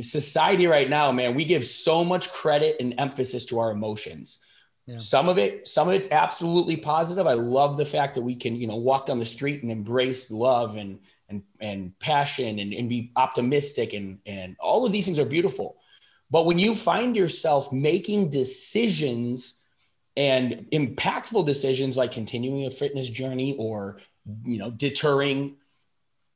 society 0.02 0.66
right 0.66 0.90
now 0.90 1.12
man 1.12 1.34
we 1.34 1.44
give 1.44 1.64
so 1.64 2.04
much 2.04 2.30
credit 2.32 2.76
and 2.80 2.94
emphasis 2.98 3.44
to 3.46 3.58
our 3.58 3.70
emotions. 3.70 4.44
Yeah. 4.86 4.98
some 4.98 5.30
of 5.30 5.38
it 5.38 5.66
some 5.66 5.88
of 5.88 5.94
it's 5.94 6.10
absolutely 6.10 6.76
positive. 6.76 7.26
I 7.26 7.32
love 7.34 7.78
the 7.78 7.86
fact 7.86 8.14
that 8.14 8.22
we 8.22 8.34
can 8.34 8.56
you 8.56 8.66
know 8.66 8.76
walk 8.76 9.06
down 9.06 9.18
the 9.18 9.26
street 9.26 9.62
and 9.62 9.72
embrace 9.72 10.30
love 10.30 10.76
and 10.76 10.98
and 11.28 11.42
and 11.60 11.98
passion 12.00 12.58
and, 12.58 12.74
and 12.74 12.88
be 12.88 13.12
optimistic 13.16 13.94
and 13.94 14.18
and 14.26 14.56
all 14.60 14.84
of 14.84 14.92
these 14.92 15.06
things 15.06 15.18
are 15.18 15.26
beautiful. 15.26 15.76
But 16.30 16.46
when 16.46 16.58
you 16.58 16.74
find 16.74 17.16
yourself 17.16 17.72
making 17.72 18.30
decisions 18.30 19.62
and 20.16 20.66
impactful 20.72 21.46
decisions 21.46 21.96
like 21.96 22.12
continuing 22.12 22.66
a 22.66 22.70
fitness 22.70 23.08
journey 23.08 23.56
or 23.58 23.98
you 24.44 24.58
know 24.58 24.70
deterring 24.70 25.56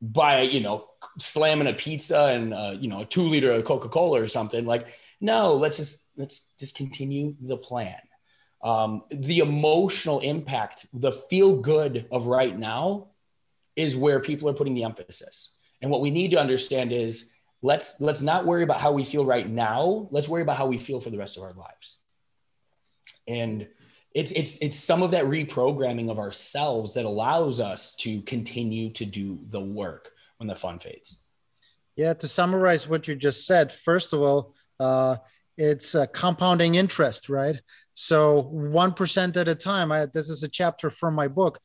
by 0.00 0.43
you 0.43 0.61
know 0.61 0.88
slamming 1.19 1.67
a 1.67 1.73
pizza 1.73 2.26
and 2.26 2.55
uh, 2.55 2.75
you 2.78 2.88
know 2.88 3.00
a 3.00 3.05
two 3.05 3.23
liter 3.23 3.50
of 3.50 3.64
coca-cola 3.64 4.23
or 4.23 4.28
something 4.28 4.64
like 4.64 4.88
no 5.21 5.55
let's 5.55 5.76
just 5.76 6.09
let's 6.17 6.52
just 6.59 6.76
continue 6.76 7.35
the 7.40 7.57
plan 7.57 7.99
um, 8.62 9.02
the 9.11 9.38
emotional 9.38 10.21
impact 10.21 10.87
the 10.93 11.12
feel 11.12 11.61
good 11.61 12.07
of 12.11 12.26
right 12.26 12.57
now 12.57 13.09
is 13.78 13.97
where 13.97 14.19
people 14.19 14.49
are 14.49 14.55
putting 14.55 14.75
the 14.75 14.83
emphasis. 14.83 15.57
And 15.81 15.90
what 15.90 16.00
we 16.00 16.11
need 16.11 16.33
to 16.33 16.40
understand 16.40 16.93
is 16.93 17.33
let's 17.62 18.00
let's 18.00 18.21
not 18.21 18.45
worry 18.45 18.64
about 18.64 18.81
how 18.81 18.90
we 18.90 19.05
feel 19.05 19.25
right 19.25 19.49
now. 19.49 20.09
Let's 20.11 20.28
worry 20.28 20.43
about 20.43 20.57
how 20.57 20.67
we 20.67 20.78
feel 20.78 20.99
for 20.99 21.11
the 21.11 21.17
rest 21.17 21.37
of 21.37 21.45
our 21.45 21.52
lives. 21.52 22.00
And 23.28 23.69
it's 24.18 24.32
it's 24.32 24.58
it's 24.58 24.76
some 24.76 25.04
of 25.04 25.12
that 25.12 25.26
reprogramming 25.26 26.10
of 26.10 26.18
ourselves 26.18 26.94
that 26.94 27.04
allows 27.04 27.60
us 27.60 27.94
to 27.96 28.20
continue 28.22 28.90
to 28.90 29.04
do 29.04 29.38
the 29.48 29.60
work 29.60 30.10
when 30.38 30.48
the 30.48 30.56
fun 30.56 30.80
fades. 30.80 31.25
Yeah, 31.94 32.14
to 32.14 32.26
summarize 32.26 32.88
what 32.88 33.06
you 33.06 33.14
just 33.14 33.46
said, 33.46 33.72
first 33.72 34.12
of 34.12 34.20
all, 34.20 34.54
uh, 34.80 35.16
it's 35.56 35.94
compounding 36.12 36.75
interest, 36.75 37.28
right? 37.28 37.60
So 37.94 38.42
one 38.42 38.92
percent 38.92 39.37
at 39.37 39.46
a 39.46 39.54
time. 39.54 39.92
I, 39.92 40.06
this 40.06 40.28
is 40.28 40.42
a 40.42 40.48
chapter 40.48 40.90
from 40.90 41.14
my 41.14 41.28
book. 41.28 41.60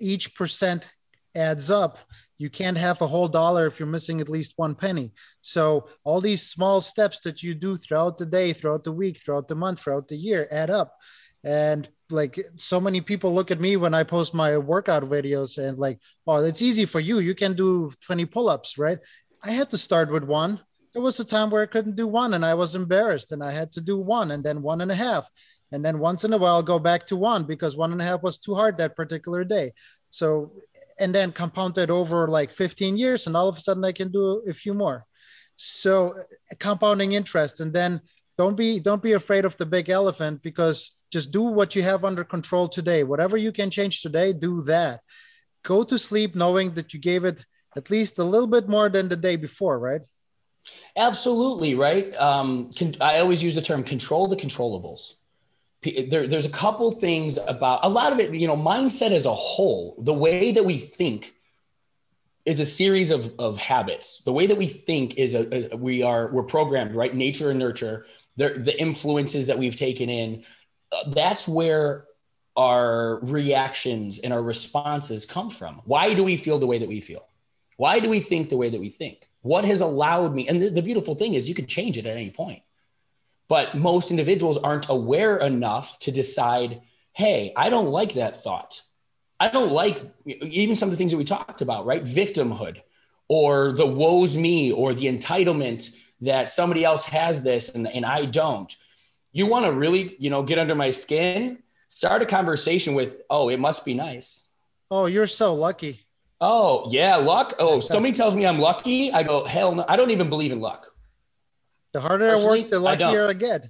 Each 0.00 0.32
percent 0.36 0.92
adds 1.34 1.72
up. 1.72 1.98
You 2.38 2.50
can't 2.50 2.78
have 2.78 3.02
a 3.02 3.06
whole 3.08 3.28
dollar 3.28 3.66
if 3.66 3.78
you're 3.78 3.96
missing 3.96 4.20
at 4.20 4.28
least 4.28 4.54
one 4.56 4.74
penny. 4.76 5.12
So 5.40 5.88
all 6.04 6.20
these 6.20 6.42
small 6.42 6.80
steps 6.80 7.20
that 7.20 7.42
you 7.42 7.54
do 7.54 7.76
throughout 7.76 8.16
the 8.16 8.26
day, 8.26 8.52
throughout 8.52 8.84
the 8.84 8.92
week, 8.92 9.18
throughout 9.18 9.48
the 9.48 9.56
month, 9.56 9.80
throughout 9.80 10.08
the 10.08 10.16
year 10.16 10.46
add 10.50 10.70
up. 10.70 10.96
And 11.42 11.88
like 12.10 12.38
so 12.56 12.80
many 12.80 13.00
people 13.00 13.34
look 13.34 13.50
at 13.50 13.60
me 13.60 13.76
when 13.76 13.94
I 13.94 14.02
post 14.02 14.34
my 14.34 14.58
workout 14.58 15.04
videos 15.04 15.58
and 15.58 15.78
like, 15.78 16.00
oh, 16.26 16.44
it's 16.44 16.62
easy 16.62 16.84
for 16.84 17.00
you. 17.00 17.18
You 17.18 17.34
can 17.34 17.54
do 17.54 17.90
20 18.02 18.26
pull-ups, 18.26 18.78
right? 18.78 18.98
I 19.44 19.52
had 19.52 19.70
to 19.70 19.78
start 19.78 20.10
with 20.10 20.24
one. 20.24 20.60
There 20.92 21.02
was 21.02 21.20
a 21.20 21.24
time 21.24 21.50
where 21.50 21.62
I 21.62 21.66
couldn't 21.66 21.96
do 21.96 22.06
one 22.06 22.34
and 22.34 22.44
I 22.44 22.54
was 22.54 22.74
embarrassed 22.74 23.32
and 23.32 23.42
I 23.42 23.52
had 23.52 23.72
to 23.72 23.80
do 23.80 23.96
one 23.96 24.32
and 24.32 24.44
then 24.44 24.60
one 24.60 24.80
and 24.80 24.90
a 24.90 24.96
half. 24.96 25.30
And 25.72 25.84
then 25.84 25.98
once 26.00 26.24
in 26.24 26.32
a 26.32 26.38
while, 26.38 26.62
go 26.62 26.78
back 26.78 27.06
to 27.06 27.16
one 27.16 27.44
because 27.44 27.76
one 27.76 27.92
and 27.92 28.02
a 28.02 28.04
half 28.04 28.22
was 28.22 28.38
too 28.38 28.54
hard 28.54 28.76
that 28.78 28.96
particular 28.96 29.44
day. 29.44 29.72
So, 30.10 30.52
and 30.98 31.14
then 31.14 31.32
compound 31.32 31.78
it 31.78 31.90
over 31.90 32.26
like 32.26 32.52
15 32.52 32.96
years, 32.96 33.26
and 33.26 33.36
all 33.36 33.48
of 33.48 33.56
a 33.56 33.60
sudden 33.60 33.84
I 33.84 33.92
can 33.92 34.10
do 34.10 34.42
a 34.48 34.52
few 34.52 34.74
more. 34.74 35.06
So, 35.56 36.14
compounding 36.58 37.12
interest, 37.12 37.60
and 37.60 37.72
then 37.72 38.00
don't 38.36 38.56
be 38.56 38.80
don't 38.80 39.02
be 39.02 39.12
afraid 39.12 39.44
of 39.44 39.56
the 39.56 39.66
big 39.66 39.88
elephant 39.88 40.42
because 40.42 40.99
just 41.10 41.32
do 41.32 41.42
what 41.42 41.74
you 41.74 41.82
have 41.82 42.04
under 42.04 42.24
control 42.24 42.68
today. 42.68 43.02
Whatever 43.04 43.36
you 43.36 43.52
can 43.52 43.70
change 43.70 44.02
today, 44.02 44.32
do 44.32 44.62
that. 44.62 45.00
Go 45.62 45.82
to 45.84 45.98
sleep 45.98 46.34
knowing 46.34 46.74
that 46.74 46.94
you 46.94 47.00
gave 47.00 47.24
it 47.24 47.44
at 47.76 47.90
least 47.90 48.18
a 48.18 48.24
little 48.24 48.46
bit 48.46 48.68
more 48.68 48.88
than 48.88 49.08
the 49.08 49.16
day 49.16 49.36
before, 49.36 49.78
right? 49.78 50.02
Absolutely, 50.96 51.74
right. 51.74 52.14
Um, 52.16 52.72
can, 52.72 52.94
I 53.00 53.18
always 53.18 53.42
use 53.42 53.54
the 53.54 53.62
term 53.62 53.82
control 53.82 54.26
the 54.26 54.36
controllables 54.36 55.14
there, 55.82 56.26
there's 56.26 56.46
a 56.46 56.50
couple 56.50 56.90
things 56.90 57.38
about 57.48 57.80
a 57.82 57.88
lot 57.88 58.12
of 58.12 58.20
it, 58.20 58.34
you 58.34 58.46
know, 58.46 58.56
mindset 58.56 59.12
as 59.12 59.26
a 59.26 59.34
whole, 59.34 59.96
the 59.98 60.12
way 60.12 60.52
that 60.52 60.64
we 60.64 60.76
think 60.76 61.32
is 62.44 62.60
a 62.60 62.64
series 62.64 63.10
of, 63.10 63.32
of 63.38 63.58
habits. 63.58 64.22
The 64.22 64.32
way 64.32 64.46
that 64.46 64.56
we 64.56 64.66
think 64.66 65.16
is 65.16 65.34
a, 65.34 65.72
a 65.72 65.76
we 65.76 66.02
are 66.02 66.30
we're 66.32 66.42
programmed, 66.42 66.94
right? 66.94 67.14
Nature 67.14 67.50
and 67.50 67.58
nurture, 67.58 68.06
the, 68.36 68.50
the 68.50 68.78
influences 68.78 69.46
that 69.46 69.58
we've 69.58 69.76
taken 69.76 70.10
in. 70.10 70.42
That's 71.08 71.46
where 71.48 72.06
our 72.56 73.20
reactions 73.20 74.18
and 74.18 74.32
our 74.32 74.42
responses 74.42 75.24
come 75.24 75.50
from. 75.50 75.80
Why 75.84 76.14
do 76.14 76.24
we 76.24 76.36
feel 76.36 76.58
the 76.58 76.66
way 76.66 76.78
that 76.78 76.88
we 76.88 77.00
feel? 77.00 77.26
Why 77.76 78.00
do 78.00 78.10
we 78.10 78.20
think 78.20 78.48
the 78.48 78.56
way 78.56 78.68
that 78.68 78.80
we 78.80 78.90
think? 78.90 79.28
What 79.42 79.64
has 79.64 79.80
allowed 79.80 80.34
me? 80.34 80.48
And 80.48 80.60
the, 80.60 80.68
the 80.68 80.82
beautiful 80.82 81.14
thing 81.14 81.34
is 81.34 81.48
you 81.48 81.54
can 81.54 81.66
change 81.66 81.96
it 81.96 82.06
at 82.06 82.16
any 82.16 82.30
point. 82.30 82.62
But 83.48 83.74
most 83.74 84.10
individuals 84.10 84.58
aren't 84.58 84.88
aware 84.88 85.38
enough 85.38 85.98
to 86.00 86.12
decide, 86.12 86.82
hey, 87.14 87.52
I 87.56 87.70
don't 87.70 87.88
like 87.88 88.14
that 88.14 88.36
thought. 88.36 88.82
I 89.40 89.48
don't 89.48 89.72
like 89.72 90.02
even 90.26 90.76
some 90.76 90.88
of 90.88 90.90
the 90.90 90.96
things 90.96 91.12
that 91.12 91.16
we 91.16 91.24
talked 91.24 91.62
about, 91.62 91.86
right? 91.86 92.02
Victimhood 92.02 92.82
or 93.28 93.72
the 93.72 93.86
woes 93.86 94.36
me 94.36 94.70
or 94.70 94.92
the 94.92 95.06
entitlement 95.06 95.96
that 96.20 96.50
somebody 96.50 96.84
else 96.84 97.06
has 97.06 97.42
this 97.42 97.70
and, 97.70 97.86
and 97.88 98.04
I 98.04 98.26
don't. 98.26 98.76
You 99.32 99.46
want 99.46 99.64
to 99.64 99.72
really, 99.72 100.16
you 100.18 100.30
know, 100.30 100.42
get 100.42 100.58
under 100.58 100.74
my 100.74 100.90
skin, 100.90 101.62
start 101.88 102.22
a 102.22 102.26
conversation 102.26 102.94
with, 102.94 103.22
oh, 103.30 103.48
it 103.48 103.60
must 103.60 103.84
be 103.84 103.94
nice. 103.94 104.48
Oh, 104.90 105.06
you're 105.06 105.26
so 105.26 105.54
lucky. 105.54 106.06
Oh, 106.40 106.88
yeah, 106.90 107.16
luck. 107.16 107.52
Oh, 107.58 107.80
somebody 107.80 108.12
tells 108.12 108.34
me 108.34 108.46
I'm 108.46 108.58
lucky. 108.58 109.12
I 109.12 109.22
go, 109.22 109.44
hell 109.44 109.74
no, 109.74 109.84
I 109.86 109.96
don't 109.96 110.10
even 110.10 110.28
believe 110.28 110.52
in 110.52 110.60
luck. 110.60 110.86
The 111.92 112.00
harder 112.00 112.30
I 112.30 112.44
work, 112.44 112.68
the 112.68 112.80
luckier 112.80 113.26
I, 113.26 113.30
I 113.30 113.32
get. 113.34 113.66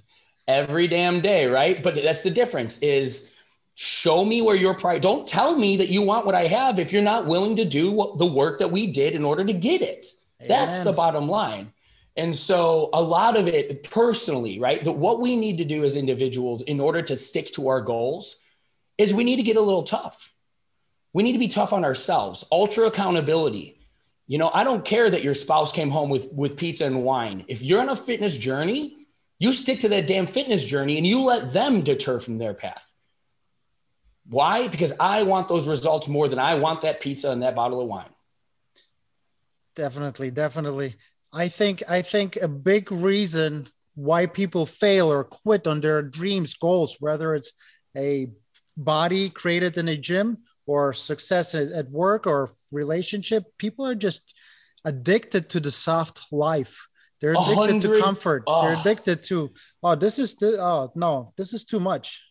Every 0.47 0.87
damn 0.87 1.21
day, 1.21 1.47
right? 1.47 1.81
But 1.81 2.01
that's 2.01 2.23
the 2.23 2.29
difference 2.29 2.81
is 2.81 3.33
show 3.75 4.23
me 4.23 4.41
where 4.41 4.55
your 4.55 4.73
pride 4.73 5.01
don't 5.01 5.27
tell 5.27 5.55
me 5.55 5.77
that 5.77 5.89
you 5.89 6.01
want 6.01 6.25
what 6.25 6.35
i 6.35 6.45
have 6.45 6.77
if 6.77 6.91
you're 6.91 7.01
not 7.01 7.25
willing 7.25 7.55
to 7.55 7.65
do 7.65 7.91
what, 7.91 8.17
the 8.17 8.25
work 8.25 8.59
that 8.59 8.69
we 8.69 8.85
did 8.85 9.15
in 9.15 9.23
order 9.23 9.43
to 9.43 9.53
get 9.53 9.81
it 9.81 10.05
Amen. 10.39 10.47
that's 10.47 10.81
the 10.81 10.91
bottom 10.91 11.27
line 11.27 11.71
and 12.21 12.35
so 12.35 12.89
a 12.93 13.01
lot 13.01 13.35
of 13.35 13.47
it 13.47 13.89
personally 13.91 14.59
right 14.59 14.83
that 14.83 14.93
what 15.05 15.19
we 15.19 15.35
need 15.35 15.57
to 15.57 15.65
do 15.65 15.83
as 15.83 15.95
individuals 15.95 16.61
in 16.63 16.79
order 16.79 17.01
to 17.01 17.15
stick 17.15 17.51
to 17.53 17.67
our 17.67 17.81
goals 17.81 18.37
is 18.97 19.13
we 19.13 19.23
need 19.23 19.37
to 19.37 19.49
get 19.51 19.57
a 19.57 19.67
little 19.69 19.83
tough 19.83 20.33
we 21.13 21.23
need 21.23 21.33
to 21.33 21.39
be 21.39 21.47
tough 21.47 21.73
on 21.73 21.83
ourselves 21.83 22.45
ultra 22.51 22.85
accountability 22.85 23.81
you 24.31 24.37
know, 24.37 24.49
I 24.53 24.63
don't 24.63 24.85
care 24.85 25.09
that 25.09 25.25
your 25.25 25.33
spouse 25.33 25.73
came 25.73 25.89
home 25.89 26.09
with 26.09 26.31
with 26.31 26.55
pizza 26.55 26.85
and 26.85 27.03
wine. 27.03 27.43
If 27.49 27.61
you're 27.61 27.81
on 27.81 27.89
a 27.89 27.97
fitness 27.97 28.37
journey, 28.37 28.95
you 29.39 29.51
stick 29.51 29.79
to 29.79 29.89
that 29.89 30.07
damn 30.07 30.25
fitness 30.25 30.63
journey 30.63 30.97
and 30.97 31.05
you 31.05 31.21
let 31.23 31.51
them 31.51 31.81
deter 31.81 32.17
from 32.17 32.37
their 32.37 32.53
path. 32.53 32.93
Why? 34.29 34.69
Because 34.69 34.93
I 35.01 35.23
want 35.23 35.49
those 35.49 35.67
results 35.67 36.07
more 36.07 36.29
than 36.29 36.39
I 36.39 36.55
want 36.55 36.79
that 36.81 37.01
pizza 37.01 37.29
and 37.29 37.43
that 37.43 37.55
bottle 37.55 37.81
of 37.81 37.89
wine. 37.89 38.13
Definitely, 39.75 40.31
definitely. 40.31 40.95
I 41.33 41.47
think 41.47 41.83
I 41.89 42.01
think 42.01 42.35
a 42.37 42.47
big 42.47 42.91
reason 42.91 43.67
why 43.95 44.25
people 44.25 44.65
fail 44.65 45.11
or 45.11 45.23
quit 45.23 45.67
on 45.67 45.81
their 45.81 46.01
dreams, 46.01 46.53
goals, 46.55 46.97
whether 46.99 47.35
it's 47.35 47.53
a 47.95 48.27
body 48.77 49.29
created 49.29 49.77
in 49.77 49.87
a 49.87 49.97
gym 49.97 50.39
or 50.65 50.93
success 50.93 51.55
at 51.55 51.89
work 51.89 52.25
or 52.27 52.49
relationship, 52.71 53.43
people 53.57 53.85
are 53.85 53.95
just 53.95 54.33
addicted 54.85 55.49
to 55.49 55.59
the 55.59 55.71
soft 55.71 56.31
life. 56.31 56.87
They're 57.19 57.33
addicted 57.33 57.81
to 57.81 58.01
comfort. 58.01 58.43
Oh. 58.47 58.67
They're 58.67 58.79
addicted 58.79 59.23
to, 59.23 59.51
oh, 59.83 59.95
this 59.95 60.17
is 60.17 60.35
the, 60.35 60.57
oh, 60.59 60.91
no, 60.95 61.29
this 61.37 61.53
is 61.53 61.65
too 61.65 61.79
much. 61.79 62.23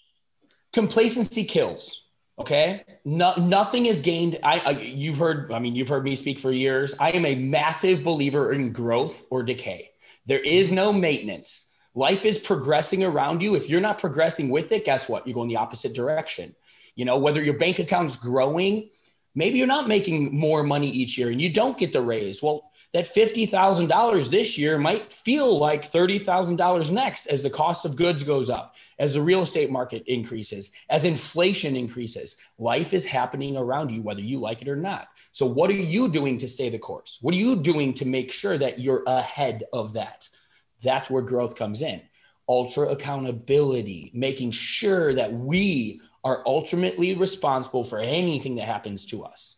Complacency 0.73 1.45
kills. 1.45 2.10
Okay. 2.41 2.85
No, 3.05 3.35
nothing 3.37 3.85
is 3.85 4.01
gained. 4.01 4.39
I, 4.43 4.63
I, 4.65 4.71
you've 4.71 5.19
heard, 5.19 5.53
I 5.53 5.59
mean, 5.59 5.75
you've 5.75 5.89
heard 5.89 6.05
me 6.05 6.17
speak 6.17 6.39
for 6.39 6.51
years. 6.51 6.95
I 6.99 7.11
am 7.11 7.27
a 7.27 7.35
massive 7.35 8.03
believer 8.03 8.53
in 8.53 8.73
growth 8.73 9.27
or 9.31 9.43
decay. 9.43 9.91
There 10.25 10.41
is 10.41 10.73
no 10.73 10.91
maintenance. 10.91 11.77
Life 11.95 12.25
is 12.25 12.39
progressing 12.39 13.05
around 13.05 13.43
you. 13.43 13.57
If 13.57 13.69
you're 13.69 13.81
not 13.81 13.99
progressing 13.99 14.49
with 14.49 14.73
it, 14.73 14.87
guess 14.87 15.07
what? 15.07 15.27
You're 15.27 15.35
going 15.35 15.49
the 15.49 15.57
opposite 15.57 15.95
direction. 15.95 16.55
You 16.95 17.05
know, 17.05 17.19
whether 17.19 17.43
your 17.43 17.59
bank 17.59 17.79
account's 17.79 18.17
growing, 18.17 18.89
maybe 19.35 19.59
you're 19.59 19.67
not 19.67 19.87
making 19.87 20.39
more 20.39 20.63
money 20.63 20.89
each 20.89 21.19
year 21.19 21.29
and 21.29 21.43
you 21.43 21.53
don't 21.53 21.77
get 21.77 21.93
the 21.93 22.01
raise. 22.01 22.43
Well, 22.43 22.70
that 22.93 23.05
$50,000 23.05 24.31
this 24.31 24.59
year 24.59 24.77
might 24.77 25.13
feel 25.13 25.59
like 25.59 25.83
$30,000 25.83 26.91
next 26.91 27.27
as 27.27 27.43
the 27.43 27.51
cost 27.51 27.85
of 27.85 27.97
goods 27.97 28.25
goes 28.25 28.51
up, 28.51 28.75
as 28.99 29.15
the 29.15 29.21
real 29.21 29.43
estate 29.43 29.71
market 29.71 30.03
increases, 30.07 30.75
as 30.89 31.05
inflation 31.05 31.77
increases. 31.77 32.37
Life 32.59 32.93
is 32.93 33.07
happening 33.07 33.57
around 33.57 33.93
you, 33.93 34.03
whether 34.03 34.21
you 34.21 34.39
like 34.39 34.61
it 34.61 34.69
or 34.69 34.77
not. 34.77 35.09
So, 35.31 35.47
what 35.47 35.71
are 35.71 35.75
you 35.75 36.09
doing 36.09 36.39
to 36.39 36.49
stay 36.49 36.69
the 36.69 36.79
course? 36.79 37.19
What 37.23 37.35
are 37.35 37.39
you 37.39 37.57
doing 37.57 37.95
to 37.95 38.07
make 38.07 38.33
sure 38.33 38.59
that 38.59 38.81
you're 38.81 39.05
ahead 39.07 39.65
of 39.73 39.93
that? 39.93 40.29
That's 40.83 41.11
where 41.11 41.23
growth 41.23 41.57
comes 41.57 41.83
in. 41.83 42.03
Ultra 42.49 42.89
accountability, 42.89 44.11
making 44.13 44.51
sure 44.51 45.15
that 45.15 45.33
we 45.33 46.01
are 46.25 46.43
ultimately 46.45 47.15
responsible 47.15 47.85
for 47.85 47.99
anything 47.99 48.57
that 48.57 48.67
happens 48.67 49.07
to 49.07 49.23
us. 49.23 49.57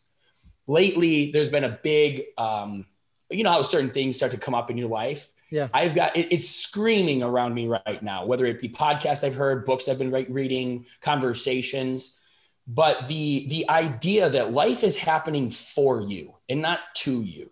Lately, 0.66 1.30
there's 1.32 1.50
been 1.50 1.64
a 1.64 1.78
big, 1.82 2.24
um, 2.38 2.86
you 3.32 3.44
know 3.44 3.50
how 3.50 3.62
certain 3.62 3.90
things 3.90 4.16
start 4.16 4.32
to 4.32 4.38
come 4.38 4.54
up 4.54 4.70
in 4.70 4.78
your 4.78 4.88
life. 4.88 5.32
Yeah, 5.50 5.68
I've 5.72 5.94
got 5.94 6.16
it, 6.16 6.32
it's 6.32 6.48
screaming 6.48 7.22
around 7.22 7.54
me 7.54 7.68
right 7.68 8.02
now. 8.02 8.26
Whether 8.26 8.46
it 8.46 8.60
be 8.60 8.68
podcasts 8.68 9.24
I've 9.24 9.34
heard, 9.34 9.64
books 9.64 9.88
I've 9.88 9.98
been 9.98 10.10
reading, 10.10 10.86
conversations, 11.00 12.18
but 12.66 13.08
the 13.08 13.46
the 13.48 13.68
idea 13.68 14.28
that 14.30 14.52
life 14.52 14.84
is 14.84 14.96
happening 14.96 15.50
for 15.50 16.00
you 16.00 16.34
and 16.48 16.62
not 16.62 16.80
to 16.96 17.22
you. 17.22 17.50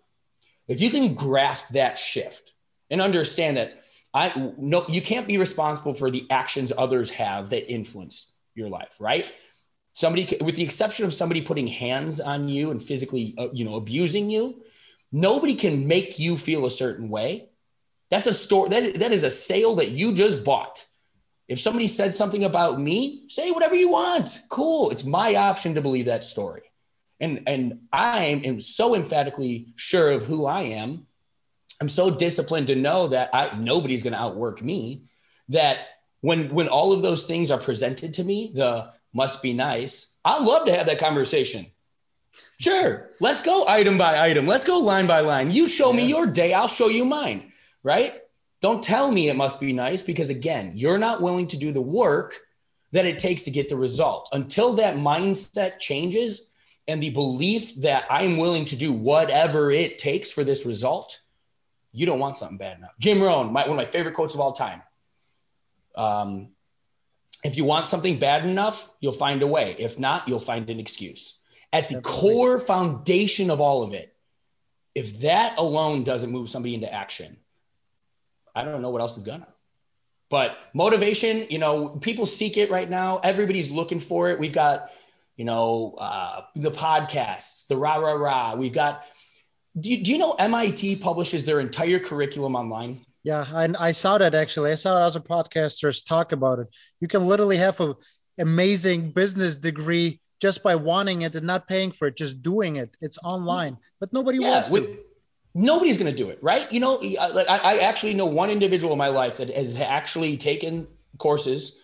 If 0.67 0.81
you 0.81 0.89
can 0.89 1.15
grasp 1.15 1.73
that 1.73 1.97
shift 1.97 2.53
and 2.89 3.01
understand 3.01 3.57
that 3.57 3.81
I 4.13 4.53
no, 4.57 4.85
you 4.87 5.01
can't 5.01 5.27
be 5.27 5.37
responsible 5.37 5.93
for 5.93 6.11
the 6.11 6.25
actions 6.29 6.71
others 6.77 7.11
have 7.11 7.49
that 7.49 7.71
influence 7.71 8.31
your 8.55 8.69
life, 8.69 8.97
right? 8.99 9.25
Somebody, 9.93 10.37
with 10.41 10.55
the 10.55 10.63
exception 10.63 11.05
of 11.05 11.13
somebody 11.13 11.41
putting 11.41 11.67
hands 11.67 12.21
on 12.21 12.47
you 12.47 12.71
and 12.71 12.81
physically, 12.81 13.33
uh, 13.37 13.49
you 13.51 13.65
know, 13.65 13.75
abusing 13.75 14.29
you, 14.29 14.63
nobody 15.11 15.55
can 15.55 15.87
make 15.87 16.19
you 16.19 16.37
feel 16.37 16.65
a 16.65 16.71
certain 16.71 17.09
way. 17.09 17.49
That's 18.09 18.27
a 18.27 18.33
store. 18.33 18.69
That, 18.69 18.95
that 18.95 19.11
is 19.11 19.23
a 19.23 19.31
sale 19.31 19.75
that 19.75 19.89
you 19.89 20.13
just 20.13 20.43
bought. 20.43 20.85
If 21.47 21.59
somebody 21.59 21.87
said 21.87 22.13
something 22.13 22.43
about 22.43 22.79
me, 22.79 23.23
say 23.27 23.51
whatever 23.51 23.75
you 23.75 23.89
want. 23.91 24.39
Cool. 24.49 24.89
It's 24.89 25.05
my 25.05 25.35
option 25.35 25.75
to 25.75 25.81
believe 25.81 26.05
that 26.05 26.23
story. 26.23 26.63
And, 27.19 27.43
and 27.45 27.81
I 27.91 28.41
am 28.43 28.59
so 28.59 28.95
emphatically 28.95 29.73
sure 29.75 30.11
of 30.11 30.23
who 30.23 30.45
I 30.45 30.63
am. 30.63 31.05
I'm 31.81 31.89
so 31.89 32.09
disciplined 32.09 32.67
to 32.67 32.75
know 32.75 33.07
that 33.09 33.29
I, 33.33 33.55
nobody's 33.57 34.03
going 34.03 34.13
to 34.13 34.19
outwork 34.19 34.61
me 34.61 35.03
that 35.49 35.79
when 36.21 36.49
when 36.53 36.67
all 36.67 36.93
of 36.93 37.01
those 37.01 37.27
things 37.27 37.51
are 37.51 37.59
presented 37.59 38.13
to 38.13 38.23
me, 38.23 38.51
the 38.53 38.91
must 39.13 39.41
be 39.41 39.53
nice. 39.53 40.17
I 40.23 40.41
love 40.41 40.65
to 40.67 40.75
have 40.75 40.85
that 40.85 40.99
conversation. 40.99 41.65
Sure, 42.61 43.09
let's 43.19 43.41
go 43.41 43.65
item 43.67 43.97
by 43.97 44.19
item. 44.19 44.45
Let's 44.45 44.65
go 44.65 44.77
line 44.77 45.07
by 45.07 45.21
line. 45.21 45.49
You 45.49 45.65
show 45.65 45.91
me 45.91 46.05
your 46.05 46.27
day, 46.27 46.53
I'll 46.53 46.67
show 46.67 46.89
you 46.89 47.05
mine. 47.05 47.51
Right? 47.81 48.13
Don't 48.61 48.83
tell 48.83 49.11
me 49.11 49.29
it 49.29 49.35
must 49.35 49.59
be 49.59 49.73
nice 49.73 50.03
because 50.03 50.29
again, 50.29 50.73
you're 50.75 50.99
not 50.99 51.23
willing 51.23 51.47
to 51.47 51.57
do 51.57 51.71
the 51.71 51.81
work 51.81 52.35
that 52.91 53.07
it 53.07 53.17
takes 53.17 53.45
to 53.45 53.51
get 53.51 53.67
the 53.67 53.75
result. 53.75 54.29
Until 54.31 54.73
that 54.73 54.95
mindset 54.95 55.79
changes 55.79 56.51
and 56.87 57.01
the 57.01 57.09
belief 57.09 57.77
that 57.77 58.05
I'm 58.11 58.37
willing 58.37 58.65
to 58.65 58.75
do 58.75 58.93
whatever 58.93 59.71
it 59.71 59.97
takes 59.97 60.29
for 60.29 60.43
this 60.43 60.63
result, 60.63 61.19
you 61.91 62.05
don't 62.05 62.19
want 62.19 62.35
something 62.35 62.59
bad 62.59 62.77
enough. 62.77 62.91
Jim 62.99 63.23
Rohn, 63.23 63.51
my, 63.51 63.61
one 63.61 63.71
of 63.71 63.77
my 63.77 63.85
favorite 63.85 64.13
quotes 64.13 64.35
of 64.35 64.39
all 64.39 64.51
time. 64.51 64.83
Um, 65.95 66.49
if 67.43 67.57
you 67.57 67.65
want 67.65 67.87
something 67.87 68.19
bad 68.19 68.45
enough, 68.45 68.91
you'll 68.99 69.13
find 69.13 69.41
a 69.41 69.47
way. 69.47 69.75
If 69.79 69.97
not, 69.97 70.27
you'll 70.27 70.37
find 70.37 70.69
an 70.69 70.79
excuse. 70.79 71.39
At 71.73 71.87
the 71.87 71.95
Definitely. 71.95 72.21
core 72.21 72.59
foundation 72.59 73.49
of 73.49 73.61
all 73.61 73.83
of 73.83 73.93
it, 73.93 74.13
if 74.93 75.21
that 75.21 75.57
alone 75.57 76.03
doesn't 76.03 76.29
move 76.29 76.49
somebody 76.49 76.75
into 76.75 76.91
action, 76.93 77.37
I 78.53 78.63
don't 78.63 78.81
know 78.81 78.89
what 78.89 79.01
else 79.01 79.17
is 79.17 79.23
gonna. 79.23 79.47
But 80.29 80.57
motivation, 80.73 81.47
you 81.49 81.59
know, 81.59 81.89
people 81.89 82.25
seek 82.25 82.55
it 82.57 82.71
right 82.71 82.89
now. 82.89 83.19
Everybody's 83.19 83.69
looking 83.69 83.99
for 83.99 84.29
it. 84.29 84.39
We've 84.39 84.53
got, 84.53 84.89
you 85.35 85.43
know, 85.43 85.95
uh, 85.97 86.43
the 86.55 86.71
podcasts, 86.71 87.67
the 87.67 87.75
rah 87.75 87.95
rah 87.95 88.13
rah. 88.13 88.55
We've 88.55 88.73
got. 88.73 89.05
Do 89.79 89.89
you, 89.89 90.03
do 90.03 90.11
you 90.11 90.17
know 90.17 90.33
MIT 90.33 90.97
publishes 90.97 91.45
their 91.45 91.59
entire 91.59 91.99
curriculum 91.99 92.55
online? 92.55 93.01
Yeah, 93.23 93.45
I, 93.53 93.69
I 93.77 93.91
saw 93.91 94.17
that 94.17 94.33
actually. 94.33 94.71
I 94.71 94.75
saw 94.75 94.97
other 94.97 95.19
podcasters 95.19 96.05
talk 96.05 96.31
about 96.31 96.59
it. 96.59 96.67
You 96.99 97.07
can 97.07 97.27
literally 97.27 97.57
have 97.57 97.79
an 97.79 97.95
amazing 98.39 99.11
business 99.11 99.57
degree 99.57 100.20
just 100.41 100.63
by 100.63 100.75
wanting 100.75 101.21
it 101.21 101.35
and 101.35 101.45
not 101.45 101.67
paying 101.67 101.91
for 101.91 102.07
it, 102.07 102.17
just 102.17 102.41
doing 102.41 102.75
it. 102.75 102.95
It's 102.99 103.17
online, 103.23 103.77
but 103.99 104.11
nobody 104.11 104.39
yeah, 104.39 104.49
wants 104.49 104.69
to. 104.69 104.97
nobody's 105.53 105.97
going 105.97 106.11
to 106.11 106.17
do 106.17 106.29
it, 106.29 106.39
right? 106.41 106.69
You 106.71 106.79
know, 106.79 106.99
I, 107.01 107.59
I 107.63 107.77
actually 107.79 108.13
know 108.13 108.25
one 108.25 108.49
individual 108.49 108.91
in 108.93 108.99
my 108.99 109.09
life 109.09 109.37
that 109.37 109.49
has 109.49 109.79
actually 109.79 110.37
taken 110.37 110.87
courses 111.17 111.77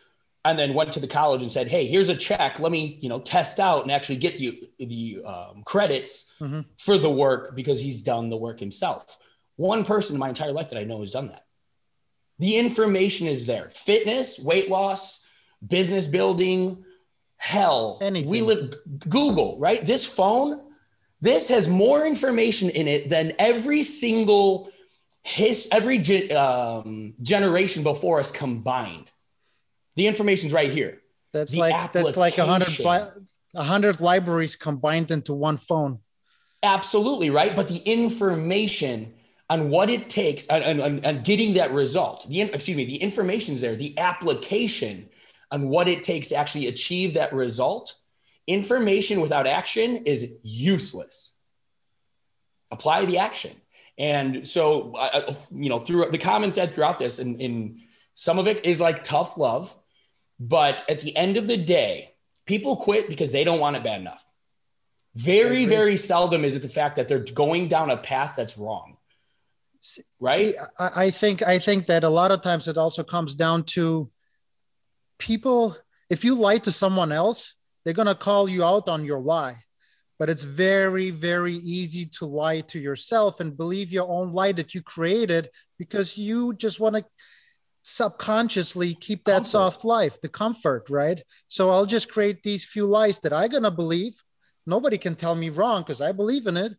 and 0.44 0.58
then 0.58 0.74
went 0.74 0.94
to 0.94 1.00
the 1.00 1.08
college 1.08 1.42
and 1.42 1.52
said, 1.52 1.68
"Hey, 1.68 1.86
here's 1.86 2.10
a 2.10 2.16
check. 2.16 2.60
Let 2.60 2.72
me, 2.72 2.98
you 3.02 3.10
know, 3.10 3.20
test 3.20 3.60
out 3.60 3.84
and 3.84 3.92
actually 3.92 4.18
get 4.18 4.40
you 4.40 4.54
the 4.80 5.22
um, 5.26 5.64
credits 5.64 6.34
mm-hmm. 6.40 6.62
for 6.78 6.98
the 6.98 7.10
work 7.10 7.56
because 7.56 7.82
he's 7.82 8.02
done 8.02 8.30
the 8.30 8.38
work 8.38 8.60
himself." 8.60 9.20
one 9.58 9.84
person 9.84 10.16
in 10.16 10.20
my 10.20 10.30
entire 10.30 10.54
life 10.54 10.70
that 10.70 10.80
I 10.80 10.86
know 10.86 11.02
has 11.02 11.12
done 11.12 11.28
that. 11.28 11.44
The 12.40 12.58
information 12.58 13.28
is 13.28 13.46
there 13.46 13.68
fitness, 13.68 14.40
weight 14.40 14.70
loss, 14.70 15.28
business 15.68 16.08
building, 16.08 16.86
hell. 17.38 17.98
Anything. 18.02 18.30
We 18.30 18.42
live 18.42 18.74
Google, 19.10 19.58
right? 19.60 19.86
This 19.86 20.06
phone, 20.06 20.62
this 21.22 21.50
has 21.50 21.70
more 21.70 22.06
information 22.06 22.70
in 22.70 22.88
it 22.88 23.10
than 23.10 23.34
every 23.40 23.84
single 23.84 24.70
his 25.24 25.68
every 25.72 26.32
um, 26.32 27.14
generation 27.22 27.84
before 27.84 28.20
us 28.20 28.32
combined. 28.32 29.12
The 29.96 30.08
information's 30.08 30.54
right 30.54 30.72
here. 30.72 31.02
That's 31.34 31.52
the 31.52 31.60
like 31.60 31.92
that's 31.92 32.18
like 32.18 32.38
a 32.38 32.46
hundred 32.46 32.80
a 33.54 33.64
hundred 33.64 34.00
libraries 34.00 34.56
combined 34.56 35.12
into 35.12 35.34
one 35.34 35.58
phone. 35.58 36.00
Absolutely 36.64 37.30
right, 37.30 37.56
but 37.56 37.68
the 37.68 37.80
information 37.80 39.14
on 39.50 39.70
what 39.70 39.90
it 39.90 40.10
takes 40.10 40.50
on, 40.50 40.82
on, 40.82 41.06
on 41.06 41.24
getting 41.24 41.54
that 41.54 41.72
result. 41.72 42.28
The 42.30 42.42
excuse 42.42 42.78
me, 42.78 42.86
the 42.86 42.98
information's 42.98 43.62
there. 43.62 43.76
The 43.76 43.98
application 43.98 45.10
on 45.52 45.70
what 45.70 45.88
it 45.88 46.04
takes 46.04 46.30
to 46.30 46.36
actually 46.36 46.68
achieve 46.68 47.14
that 47.14 47.34
result. 47.34 47.96
Information 48.48 49.22
without 49.22 49.48
action 49.48 49.98
is 50.06 50.36
useless. 50.44 51.36
Apply 52.72 53.06
the 53.06 53.18
action. 53.18 53.52
And 53.98 54.48
so, 54.48 54.94
uh, 54.96 55.34
you 55.52 55.70
know, 55.70 55.80
through 55.80 56.10
the 56.12 56.18
common 56.18 56.52
thread 56.52 56.74
throughout 56.74 57.00
this, 57.00 57.20
and, 57.20 57.42
in 57.42 57.78
some 58.14 58.40
of 58.40 58.48
it 58.48 58.66
is 58.66 58.80
like 58.80 59.04
tough 59.04 59.38
love, 59.38 59.76
but 60.40 60.84
at 60.90 61.00
the 61.00 61.16
end 61.16 61.38
of 61.38 61.48
the 61.48 61.58
day, 61.58 62.14
people 62.46 62.76
quit 62.76 63.10
because 63.10 63.32
they 63.32 63.44
don't 63.44 63.60
want 63.60 63.76
it 63.76 63.84
bad 63.84 64.02
enough. 64.02 64.24
Very, 65.16 65.66
very 65.66 65.98
seldom 65.98 66.46
is 66.46 66.56
it 66.56 66.62
the 66.62 66.68
fact 66.68 66.98
that 66.98 67.08
they're 67.08 67.20
going 67.20 67.68
down 67.68 67.90
a 67.90 67.98
path 67.98 68.36
that's 68.38 68.58
wrong 68.58 68.98
right 70.20 70.56
See, 70.56 70.56
I, 70.80 71.10
think 71.12 71.44
i 71.44 71.60
think 71.60 71.88
that 71.88 72.04
a 72.04 72.10
lot 72.10 72.32
of 72.32 72.42
times 72.42 72.68
it 72.68 72.78
also 72.78 73.04
comes 73.04 73.36
down 73.36 73.64
to 73.66 74.10
people 75.20 75.78
if 76.10 76.24
you 76.24 76.36
lie 76.36 76.58
to 76.58 76.72
someone 76.72 77.12
else 77.12 77.56
they're 77.84 77.94
going 77.94 78.08
to 78.08 78.16
call 78.16 78.50
you 78.50 78.64
out 78.64 78.88
on 78.90 79.06
your 79.06 79.20
lie 79.20 79.58
but 80.20 80.30
it's 80.30 80.44
very 80.44 81.10
very 81.12 81.56
easy 81.56 82.06
to 82.06 82.26
lie 82.26 82.62
to 82.62 82.80
yourself 82.80 83.40
and 83.40 83.58
believe 83.58 83.92
your 83.92 84.10
own 84.10 84.32
lie 84.32 84.52
that 84.52 84.74
you 84.74 84.82
created 84.82 85.50
because 85.78 86.18
you 86.18 86.54
just 86.54 86.80
want 86.80 86.96
to 86.96 87.06
subconsciously 87.84 88.94
keep 88.96 89.24
that 89.24 89.32
comfort. 89.32 89.48
soft 89.48 89.86
life 89.86 90.20
the 90.22 90.30
comfort 90.30 90.90
right? 90.90 91.22
So 91.48 91.70
i'll 91.70 91.86
just 91.86 92.12
create 92.12 92.44
these 92.44 92.66
few 92.66 92.86
lies 92.86 93.20
that 93.22 93.34
i'm 93.34 93.50
going 93.50 93.64
to 93.64 93.72
believe. 93.72 94.22
Nobody 94.66 94.98
can 94.98 95.16
tell 95.16 95.36
me 95.36 95.50
wrong 95.50 95.82
because 95.82 96.02
i 96.02 96.12
believe 96.12 96.48
in 96.48 96.58
it. 96.58 96.74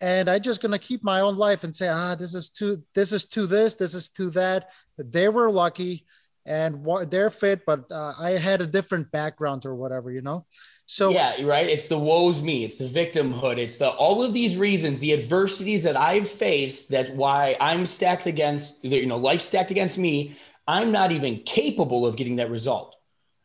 And 0.00 0.28
I'm 0.28 0.42
just 0.42 0.62
gonna 0.62 0.78
keep 0.78 1.02
my 1.02 1.20
own 1.20 1.36
life 1.36 1.64
and 1.64 1.74
say, 1.74 1.88
ah, 1.88 2.14
this 2.14 2.34
is 2.34 2.50
too, 2.50 2.82
this 2.94 3.12
is 3.12 3.26
to 3.28 3.46
this, 3.46 3.74
this 3.74 3.94
is 3.94 4.10
to 4.10 4.30
that. 4.30 4.70
They 4.96 5.28
were 5.28 5.50
lucky, 5.50 6.06
and 6.48 6.84
they're 7.10 7.28
fit, 7.28 7.66
but 7.66 7.92
uh, 7.92 8.14
I 8.18 8.30
had 8.30 8.62
a 8.62 8.66
different 8.66 9.12
background 9.12 9.66
or 9.66 9.74
whatever, 9.74 10.10
you 10.10 10.22
know. 10.22 10.46
So 10.86 11.10
yeah, 11.10 11.42
right. 11.42 11.68
It's 11.68 11.88
the 11.88 11.98
woes 11.98 12.42
me. 12.42 12.64
It's 12.64 12.78
the 12.78 12.86
victimhood. 12.86 13.58
It's 13.58 13.76
the 13.76 13.90
all 13.90 14.22
of 14.22 14.32
these 14.32 14.56
reasons, 14.56 15.00
the 15.00 15.12
adversities 15.12 15.84
that 15.84 15.96
I've 15.96 16.26
faced. 16.26 16.90
That 16.90 17.14
why 17.14 17.56
I'm 17.60 17.84
stacked 17.84 18.24
against, 18.24 18.82
you 18.82 19.06
know, 19.06 19.18
life 19.18 19.42
stacked 19.42 19.70
against 19.70 19.98
me. 19.98 20.34
I'm 20.66 20.90
not 20.90 21.12
even 21.12 21.42
capable 21.44 22.06
of 22.06 22.16
getting 22.16 22.36
that 22.36 22.50
result. 22.50 22.96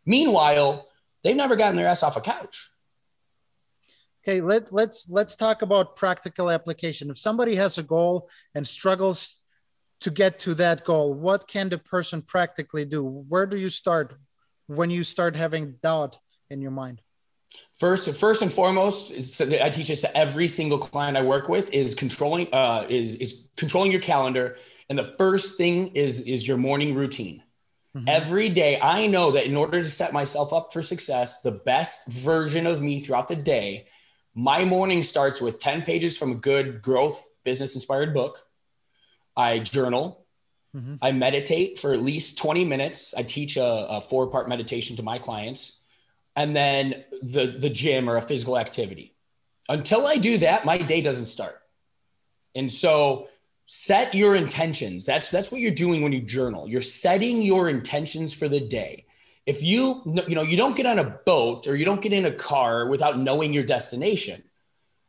Meanwhile, 0.06 0.88
they've 1.24 1.36
never 1.36 1.58
gotten 1.58 1.76
their 1.76 1.88
ass 1.88 2.04
off 2.04 2.16
a 2.16 2.22
couch 2.22 2.70
okay 4.26 4.40
let, 4.42 4.72
let's 4.72 5.10
let's 5.10 5.36
talk 5.36 5.62
about 5.62 5.96
practical 5.96 6.50
application 6.50 7.10
if 7.10 7.18
somebody 7.18 7.56
has 7.56 7.78
a 7.78 7.84
goal 7.84 8.30
and 8.56 8.68
struggles 8.68 9.43
to 10.04 10.12
get 10.12 10.38
to 10.40 10.54
that 10.54 10.84
goal 10.84 11.14
what 11.14 11.48
can 11.48 11.70
the 11.70 11.78
person 11.78 12.22
practically 12.22 12.86
do 12.86 13.04
where 13.04 13.46
do 13.46 13.58
you 13.58 13.70
start 13.70 14.16
when 14.68 14.90
you 14.90 15.04
start 15.04 15.36
having 15.36 15.76
doubt 15.82 16.20
in 16.50 16.62
your 16.62 16.72
mind 16.72 17.02
First, 17.74 18.12
first 18.16 18.42
and 18.42 18.52
foremost, 18.52 19.22
so 19.24 19.46
I 19.62 19.70
teach 19.70 19.88
this 19.88 20.02
to 20.02 20.18
every 20.18 20.48
single 20.48 20.78
client 20.78 21.18
I 21.18 21.24
work 21.24 21.50
with 21.50 21.74
is 21.74 21.96
controlling 21.96 22.48
uh, 22.54 22.86
is 22.90 23.16
is 23.18 23.48
controlling 23.58 23.92
your 23.92 24.02
calendar, 24.02 24.58
and 24.90 24.98
the 24.98 25.04
first 25.04 25.58
thing 25.58 25.90
is 25.90 26.22
is 26.22 26.48
your 26.48 26.58
morning 26.58 26.96
routine. 26.96 27.44
Mm-hmm. 27.96 28.06
Every 28.08 28.50
day, 28.50 28.80
I 28.82 29.08
know 29.08 29.32
that 29.32 29.46
in 29.46 29.56
order 29.56 29.82
to 29.82 29.90
set 29.90 30.14
myself 30.14 30.52
up 30.52 30.74
for 30.74 30.82
success, 30.82 31.42
the 31.42 31.52
best 31.52 32.08
version 32.08 32.66
of 32.66 32.82
me 32.82 33.00
throughout 33.00 33.28
the 33.28 33.36
day, 33.36 33.86
my 34.34 34.66
morning 34.66 35.04
starts 35.04 35.42
with 35.42 35.60
ten 35.60 35.84
pages 35.84 36.18
from 36.18 36.32
a 36.32 36.36
good 36.36 36.82
growth 36.82 37.24
business 37.44 37.76
inspired 37.76 38.14
book. 38.14 38.40
I 39.36 39.60
journal. 39.60 40.26
Mm-hmm. 40.76 40.96
I 41.02 41.12
meditate 41.12 41.78
for 41.78 41.94
at 41.94 42.02
least 42.02 42.38
20 42.40 42.66
minutes. 42.66 43.14
I 43.14 43.24
teach 43.24 43.58
a, 43.58 43.88
a 43.90 44.02
four 44.02 44.28
part 44.28 44.50
meditation 44.50 44.96
to 44.98 45.04
my 45.04 45.20
clients 45.20 45.84
and 46.36 46.56
then 46.56 47.04
the 47.22 47.56
the 47.60 47.70
gym 47.70 48.10
or 48.10 48.18
a 48.18 48.22
physical 48.22 48.58
activity. 48.58 49.14
Until 49.70 50.06
I 50.06 50.18
do 50.18 50.38
that, 50.40 50.66
my 50.66 50.78
day 50.78 51.02
doesn't 51.02 51.26
start. 51.26 51.62
And 52.56 52.72
so 52.72 53.28
set 53.66 54.14
your 54.14 54.36
intentions. 54.36 55.06
That's 55.06 55.30
that's 55.30 55.52
what 55.52 55.62
you're 55.62 55.72
doing 55.72 56.02
when 56.02 56.12
you 56.12 56.22
journal. 56.22 56.68
You're 56.68 56.82
setting 56.82 57.42
your 57.42 57.70
intentions 57.70 58.34
for 58.34 58.48
the 58.48 58.60
day. 58.60 59.06
If 59.46 59.62
you 59.62 60.02
you 60.28 60.36
know, 60.36 60.44
you 60.44 60.58
don't 60.58 60.76
get 60.76 60.86
on 60.86 61.00
a 61.00 61.20
boat 61.26 61.68
or 61.68 61.76
you 61.76 61.86
don't 61.86 62.02
get 62.02 62.14
in 62.14 62.26
a 62.26 62.32
car 62.32 62.88
without 62.88 63.18
knowing 63.18 63.54
your 63.54 63.64
destination. 63.64 64.44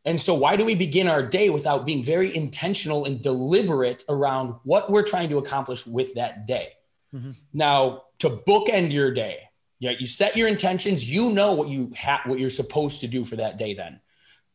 And 0.05 0.21
so 0.21 0.35
why 0.35 0.57
do 0.57 0.65
we 0.65 0.75
begin 0.75 1.09
our 1.09 1.23
day 1.23 1.49
without 1.49 1.87
being 1.87 2.03
very 2.03 2.35
intentional 2.37 3.07
and 3.07 3.23
deliberate 3.23 4.03
around 4.09 4.55
what 4.65 4.91
we're 4.91 5.03
trying 5.03 5.31
to 5.31 5.39
accomplish 5.39 5.87
with 5.87 6.15
that 6.15 6.47
day? 6.47 6.73
Mm-hmm. 7.15 7.31
Now, 7.53 8.03
to 8.19 8.29
bookend 8.29 8.93
your 8.93 9.13
day, 9.13 9.39
yeah, 9.79 9.93
you 9.99 10.07
set 10.07 10.37
your 10.37 10.49
intentions. 10.49 11.11
You 11.11 11.31
know 11.31 11.55
what 11.55 11.69
you 11.69 11.91
have, 11.97 12.21
what 12.27 12.39
you're 12.39 12.51
supposed 12.51 13.01
to 13.01 13.07
do 13.07 13.25
for 13.25 13.37
that 13.37 13.57
day. 13.57 13.75
Then, 13.75 14.01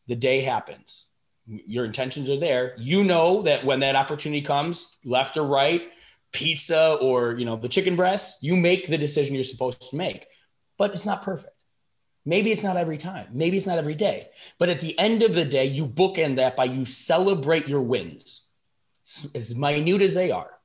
the 0.08 0.16
day 0.16 0.42
happens. 0.42 1.08
Your 1.46 1.86
intentions 1.86 2.30
are 2.30 2.40
there. 2.40 2.76
You 2.78 3.04
know 3.04 3.42
that 3.44 3.66
when 3.66 3.80
that 3.80 3.96
opportunity 3.96 4.42
comes, 4.42 5.00
left 5.04 5.36
or 5.36 5.44
right, 5.44 5.84
pizza 6.32 6.98
or 7.02 7.34
you 7.34 7.46
know 7.46 7.56
the 7.56 7.68
chicken 7.68 7.96
breast, 7.96 8.44
you 8.44 8.56
make 8.56 8.88
the 8.88 8.98
decision 8.98 9.36
you're 9.36 9.44
supposed 9.44 9.90
to 9.90 9.98
make. 9.98 10.28
But 10.78 10.92
it's 10.92 11.06
not 11.06 11.22
perfect. 11.22 11.54
Maybe 12.26 12.52
it's 12.52 12.64
not 12.64 12.78
every 12.78 12.98
time. 12.98 13.28
Maybe 13.32 13.58
it's 13.58 13.68
not 13.68 13.80
every 13.80 13.96
day. 13.96 14.30
But 14.58 14.70
at 14.70 14.80
the 14.80 14.98
end 15.00 15.24
of 15.24 15.34
the 15.34 15.46
day, 15.46 15.66
you 15.66 15.86
bookend 15.86 16.36
that 16.36 16.56
by 16.56 16.66
you 16.66 16.86
celebrate 16.86 17.68
your 17.68 17.82
wins, 17.82 18.46
as 19.34 19.56
minute 19.56 20.02
as 20.02 20.14
they 20.14 20.32
are. 20.32 20.60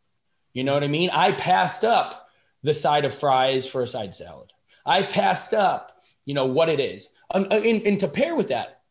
You 0.53 0.65
know 0.65 0.75
what 0.75 0.85
I 0.85 0.89
mean? 0.89 1.11
I 1.11 1.33
passed 1.33 1.85
up 1.85 2.29
the 2.63 2.75
side 2.75 3.05
of 3.05 3.15
fries 3.15 3.71
for 3.71 3.83
a 3.83 3.87
side 3.87 4.15
salad. 4.15 4.53
I 4.87 5.03
passed 5.03 5.55
up, 5.55 5.93
you 6.27 6.35
know, 6.35 6.47
what 6.47 6.69
it 6.69 6.81
is. 6.81 7.11
Um, 7.33 7.47
uh, 7.51 7.61
and, 7.65 7.83
and 7.83 8.01
to 8.01 8.09
pair 8.09 8.35
with 8.35 8.49
that, 8.49 8.83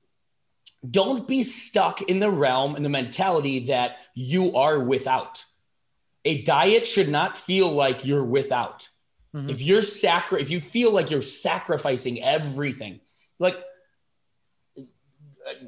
don't 0.90 1.28
be 1.28 1.44
stuck 1.44 2.02
in 2.02 2.20
the 2.20 2.30
realm 2.30 2.76
and 2.76 2.84
the 2.84 2.90
mentality 2.90 3.60
that 3.66 4.02
you 4.14 4.56
are 4.56 4.80
without. 4.80 5.46
A 6.26 6.42
diet 6.42 6.86
should 6.86 7.10
not 7.10 7.38
feel 7.38 7.70
like 7.70 8.06
you're 8.06 8.26
without. 8.26 8.90
Mm-hmm. 9.34 9.50
If 9.50 9.62
you're 9.62 9.82
sacri- 9.82 10.42
if 10.42 10.50
you 10.50 10.60
feel 10.60 10.92
like 10.92 11.10
you're 11.10 11.22
sacrificing 11.22 12.22
everything, 12.22 13.00
like 13.40 13.64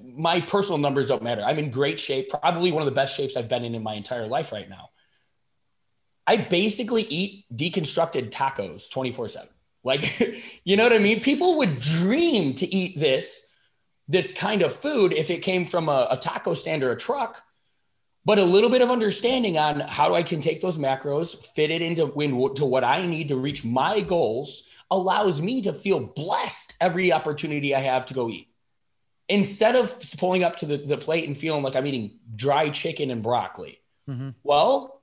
my 0.04 0.42
personal 0.42 0.78
numbers 0.78 1.08
don't 1.08 1.24
matter. 1.24 1.42
I'm 1.42 1.60
in 1.60 1.70
great 1.70 2.00
shape, 2.00 2.30
probably 2.30 2.72
one 2.72 2.82
of 2.82 2.86
the 2.86 2.96
best 2.96 3.16
shapes 3.16 3.36
I've 3.36 3.50
been 3.50 3.66
in 3.66 3.76
in 3.76 3.84
my 3.84 3.96
entire 3.96 4.28
life 4.28 4.52
right 4.52 4.70
now. 4.70 4.90
I 6.28 6.38
basically 6.38 7.04
eat 7.04 7.46
deconstructed 7.54 8.32
tacos 8.32 8.90
24 8.92 9.28
7. 9.30 9.50
Like, 9.84 10.20
you 10.64 10.76
know 10.76 10.84
what 10.84 10.94
I 10.94 11.00
mean? 11.00 11.20
People 11.20 11.58
would 11.58 11.80
dream 11.80 12.54
to 12.56 12.66
eat 12.74 12.98
this, 13.00 13.54
this 14.08 14.34
kind 14.34 14.62
of 14.62 14.74
food 14.74 15.14
if 15.14 15.30
it 15.30 15.44
came 15.44 15.66
from 15.66 15.90
a, 15.90 16.08
a 16.10 16.18
taco 16.18 16.54
stand 16.54 16.84
or 16.84 16.92
a 16.92 16.98
truck. 16.98 17.44
But 18.26 18.40
a 18.40 18.44
little 18.44 18.72
bit 18.72 18.82
of 18.82 18.90
understanding 18.90 19.58
on 19.58 19.82
how 19.82 20.16
I 20.16 20.24
can 20.24 20.42
take 20.42 20.60
those 20.60 20.80
macros, 20.80 21.54
fit 21.54 21.70
it 21.70 21.84
into 21.84 22.08
when, 22.08 22.32
to 22.56 22.66
what 22.66 22.84
I 22.84 23.06
need 23.06 23.28
to 23.28 23.38
reach 23.38 23.64
my 23.64 24.02
goals, 24.02 24.68
allows 24.90 25.42
me 25.42 25.62
to 25.62 25.74
feel 25.74 26.00
blessed 26.00 26.76
every 26.82 27.14
opportunity 27.14 27.76
I 27.76 27.82
have 27.82 28.08
to 28.08 28.16
go 28.16 28.30
eat. 28.30 28.50
Instead 29.30 29.76
of 29.76 29.96
pulling 30.18 30.44
up 30.44 30.56
to 30.58 30.66
the, 30.66 30.78
the 30.78 30.98
plate 30.98 31.28
and 31.28 31.38
feeling 31.38 31.64
like 31.64 31.76
I'm 31.76 31.86
eating 31.86 32.20
dry 32.36 32.70
chicken 32.70 33.12
and 33.12 33.22
broccoli. 33.22 33.80
Mm-hmm. 34.10 34.30
Well, 34.44 35.02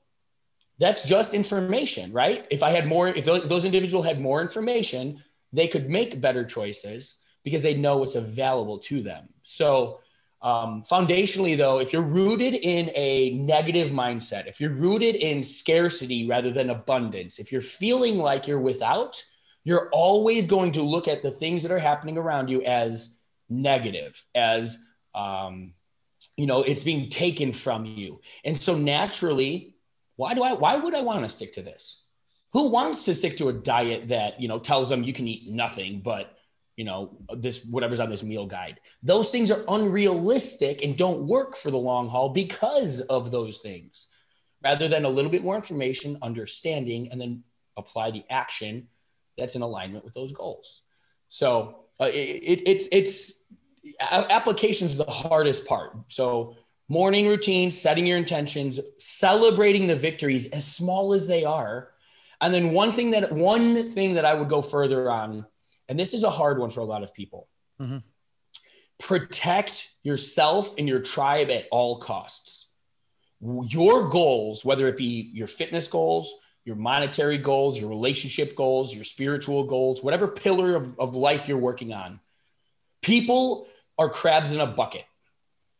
that's 0.79 1.05
just 1.05 1.35
information, 1.35 2.13
right? 2.13 2.45
If 2.51 2.63
I 2.63 2.71
had 2.71 2.87
more, 2.89 3.09
if 3.09 3.25
those 3.25 3.65
individuals 3.65 4.05
had 4.05 4.21
more 4.21 4.41
information, 4.41 5.23
they 5.53 5.69
could 5.69 5.89
make 5.89 6.21
better 6.21 6.45
choices 6.45 7.21
because 7.45 7.63
they 7.63 7.75
know 7.75 7.99
what's 7.99 8.15
available 8.15 8.79
to 8.79 9.03
them. 9.03 9.29
So, 9.43 10.01
um, 10.43 10.83
foundationally, 10.83 11.57
though, 11.57 11.79
if 11.79 11.93
you're 11.93 12.03
rooted 12.03 12.55
in 12.55 12.91
a 12.95 13.31
negative 13.31 13.91
mindset, 13.91 14.47
if 14.47 14.61
you're 14.61 14.75
rooted 14.75 15.15
in 15.15 15.43
scarcity 15.43 16.27
rather 16.27 16.51
than 16.51 16.71
abundance, 16.71 17.39
if 17.39 17.53
you're 17.53 17.61
feeling 17.61 18.19
like 18.19 18.49
you're 18.49 18.61
without, 18.61 19.23
you're 19.65 19.89
always 19.93 20.49
going 20.49 20.73
to 20.73 20.83
look 20.83 21.07
at 21.07 21.23
the 21.23 21.31
things 21.31 21.63
that 21.63 21.71
are 21.71 21.79
happening 21.79 22.19
around 22.19 22.49
you 22.49 22.63
as 22.63 23.21
negative, 23.49 24.25
as 24.35 24.85
um, 25.15 25.75
you 26.37 26.47
know, 26.47 26.63
it's 26.63 26.83
being 26.83 27.09
taken 27.09 27.53
from 27.53 27.85
you. 27.85 28.21
And 28.45 28.57
so 28.57 28.77
naturally, 28.77 29.77
why 30.17 30.35
do 30.35 30.43
I 30.43 30.55
why 30.55 30.77
would 30.77 30.95
I 30.95 31.03
want 31.03 31.23
to 31.23 31.29
stick 31.29 31.53
to 31.55 31.63
this? 31.63 32.05
Who 32.53 32.71
wants 32.71 33.05
to 33.05 33.15
stick 33.15 33.39
to 33.39 33.49
a 33.49 33.53
diet 33.53 34.09
that, 34.09 34.41
you 34.41 34.49
know, 34.49 34.59
tells 34.59 34.89
them 34.89 35.05
you 35.05 35.13
can 35.13 35.29
eat 35.29 35.49
nothing 35.49 36.01
but, 36.01 36.37
you 36.77 36.85
know, 36.85 37.17
this 37.37 37.65
whatever's 37.67 38.01
on 38.01 38.11
this 38.11 38.23
meal 38.23 38.47
guide? 38.47 38.81
Those 39.03 39.31
things 39.31 39.51
are 39.51 39.65
unrealistic 39.69 40.83
and 40.83 40.97
don't 40.97 41.27
work 41.27 41.57
for 41.57 41.71
the 41.71 41.79
long 41.79 42.09
haul 42.09 42.31
because 42.31 43.01
of 43.03 43.31
those 43.31 43.61
things. 43.61 44.09
Rather 44.65 44.87
than 44.87 45.05
a 45.05 45.09
little 45.09 45.31
bit 45.31 45.43
more 45.43 45.57
information, 45.57 46.19
understanding 46.23 47.09
and 47.11 47.21
then 47.21 47.43
apply 47.77 48.13
the 48.13 48.25
action 48.31 48.87
that's 49.37 49.57
in 49.57 49.63
alignment 49.63 50.05
with 50.05 50.15
those 50.15 50.33
goals. 50.33 50.83
So, 51.29 51.87
uh, 51.99 52.11
it, 52.13 52.61
it, 52.61 52.69
it's 52.69 52.89
it's 52.93 53.45
application 54.01 54.89
the 54.97 55.05
hardest 55.05 55.67
part. 55.67 55.97
So 56.09 56.57
morning 56.89 57.27
routine, 57.27 57.71
setting 57.71 58.07
your 58.07 58.19
intentions, 58.19 58.81
celebrating 58.99 59.87
the 59.87 59.97
victories 59.97 60.51
as 60.51 60.65
small 60.65 61.15
as 61.15 61.27
they 61.27 61.45
are. 61.45 61.91
And 62.41 62.53
then 62.53 62.73
one 62.73 62.93
thing 62.93 63.13
that 63.13 63.33
one 63.33 63.89
thing 63.89 64.15
that 64.15 64.25
I 64.25 64.35
would 64.35 64.49
go 64.49 64.61
further 64.61 65.11
on, 65.11 65.47
and 65.93 66.01
this 66.01 66.15
is 66.15 66.25
a 66.25 66.31
hard 66.31 66.59
one 66.59 66.71
for 66.71 66.81
a 66.81 66.85
lot 66.85 67.03
of 67.03 67.13
people. 67.13 67.49
Mm-hmm. 67.79 67.99
Protect 68.99 69.95
yourself 70.03 70.79
and 70.79 70.89
your 70.89 71.01
tribe 71.01 71.51
at 71.51 71.67
all 71.71 71.99
costs. 71.99 72.71
Your 73.43 74.09
goals, 74.09 74.65
whether 74.65 74.89
it 74.89 74.97
be 74.97 75.31
your 75.35 75.47
fitness 75.47 75.89
goals, 75.89 76.35
your 76.65 76.77
monetary 76.77 77.37
goals, 77.37 77.79
your 77.79 77.91
relationship 77.91 78.57
goals, 78.57 78.95
your 78.95 79.05
spiritual 79.05 79.65
goals, 79.65 80.03
whatever 80.03 80.27
pillar 80.29 80.77
of, 80.77 80.99
of 80.99 81.15
life 81.15 81.47
you're 81.47 81.59
working 81.59 81.93
on, 81.93 82.21
people 83.03 83.67
are 83.99 84.09
crabs 84.09 84.55
in 84.55 84.61
a 84.61 84.67
bucket. 84.67 85.05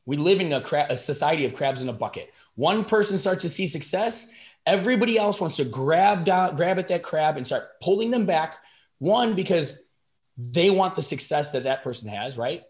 We 0.05 0.19
live 0.19 0.43
in 0.43 0.53
a, 0.53 0.61
cra- 0.61 0.89
a 0.91 0.97
society 0.99 1.47
of 1.47 1.55
crabs 1.55 1.83
in 1.83 1.89
a 1.89 1.95
bucket. 1.95 2.35
One 2.55 2.85
person 2.85 3.17
starts 3.17 3.41
to 3.43 3.49
see 3.49 3.67
success, 3.67 4.31
everybody 4.67 5.17
else 5.17 5.41
wants 5.41 5.57
to 5.57 5.65
grab 5.65 6.27
down, 6.27 6.55
grab 6.55 6.79
at 6.79 6.89
that 6.89 7.03
crab 7.03 7.39
and 7.39 7.47
start 7.47 7.81
pulling 7.81 8.11
them 8.11 8.27
back. 8.27 8.59
One, 8.99 9.35
because 9.35 9.82
they 10.37 10.71
want 10.71 10.95
the 10.95 11.03
success 11.03 11.53
that 11.53 11.65
that 11.65 11.83
person 11.83 12.09
has, 12.09 12.39
right? 12.39 12.63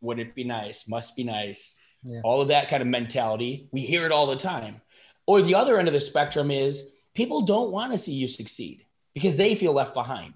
Would 0.00 0.18
it 0.18 0.34
be 0.34 0.44
nice? 0.44 0.88
Must 0.88 1.16
be 1.16 1.24
nice. 1.24 1.80
Yeah. 2.02 2.20
All 2.24 2.40
of 2.40 2.48
that 2.48 2.68
kind 2.68 2.82
of 2.82 2.88
mentality. 2.88 3.68
We 3.72 3.80
hear 3.82 4.04
it 4.04 4.12
all 4.12 4.26
the 4.26 4.36
time. 4.36 4.80
Or 5.26 5.40
the 5.40 5.54
other 5.54 5.78
end 5.78 5.88
of 5.88 5.94
the 5.94 6.00
spectrum 6.00 6.50
is 6.50 6.94
people 7.14 7.42
don't 7.42 7.70
want 7.70 7.92
to 7.92 7.98
see 7.98 8.14
you 8.14 8.26
succeed 8.26 8.84
because 9.14 9.36
they 9.36 9.54
feel 9.54 9.72
left 9.72 9.94
behind. 9.94 10.34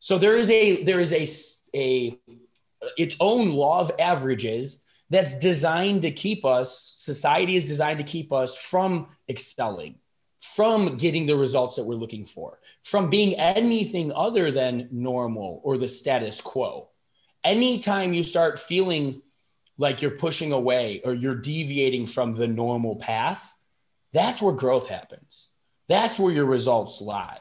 So 0.00 0.18
there 0.18 0.36
is 0.36 0.50
a 0.50 0.82
there 0.82 1.00
is 1.00 1.12
a 1.12 1.78
a 1.78 2.18
its 2.96 3.16
own 3.20 3.50
law 3.50 3.80
of 3.80 3.92
averages 3.98 4.84
that's 5.08 5.38
designed 5.38 6.02
to 6.02 6.10
keep 6.10 6.44
us, 6.44 6.78
society 6.96 7.56
is 7.56 7.66
designed 7.66 7.98
to 7.98 8.04
keep 8.04 8.32
us 8.32 8.56
from 8.56 9.06
excelling, 9.28 9.96
from 10.54 10.96
getting 10.96 11.26
the 11.26 11.36
results 11.36 11.76
that 11.76 11.84
we're 11.84 11.94
looking 11.94 12.24
for, 12.24 12.58
from 12.82 13.10
being 13.10 13.34
anything 13.34 14.12
other 14.12 14.50
than 14.50 14.88
normal 14.90 15.60
or 15.64 15.78
the 15.78 15.88
status 15.88 16.40
quo. 16.40 16.88
Anytime 17.42 18.12
you 18.12 18.22
start 18.22 18.58
feeling 18.58 19.22
like 19.78 20.02
you're 20.02 20.10
pushing 20.10 20.52
away 20.52 21.00
or 21.04 21.14
you're 21.14 21.36
deviating 21.36 22.06
from 22.06 22.32
the 22.32 22.48
normal 22.48 22.96
path, 22.96 23.56
that's 24.12 24.40
where 24.40 24.54
growth 24.54 24.88
happens. 24.88 25.50
That's 25.88 26.18
where 26.18 26.32
your 26.32 26.46
results 26.46 27.00
lie. 27.00 27.38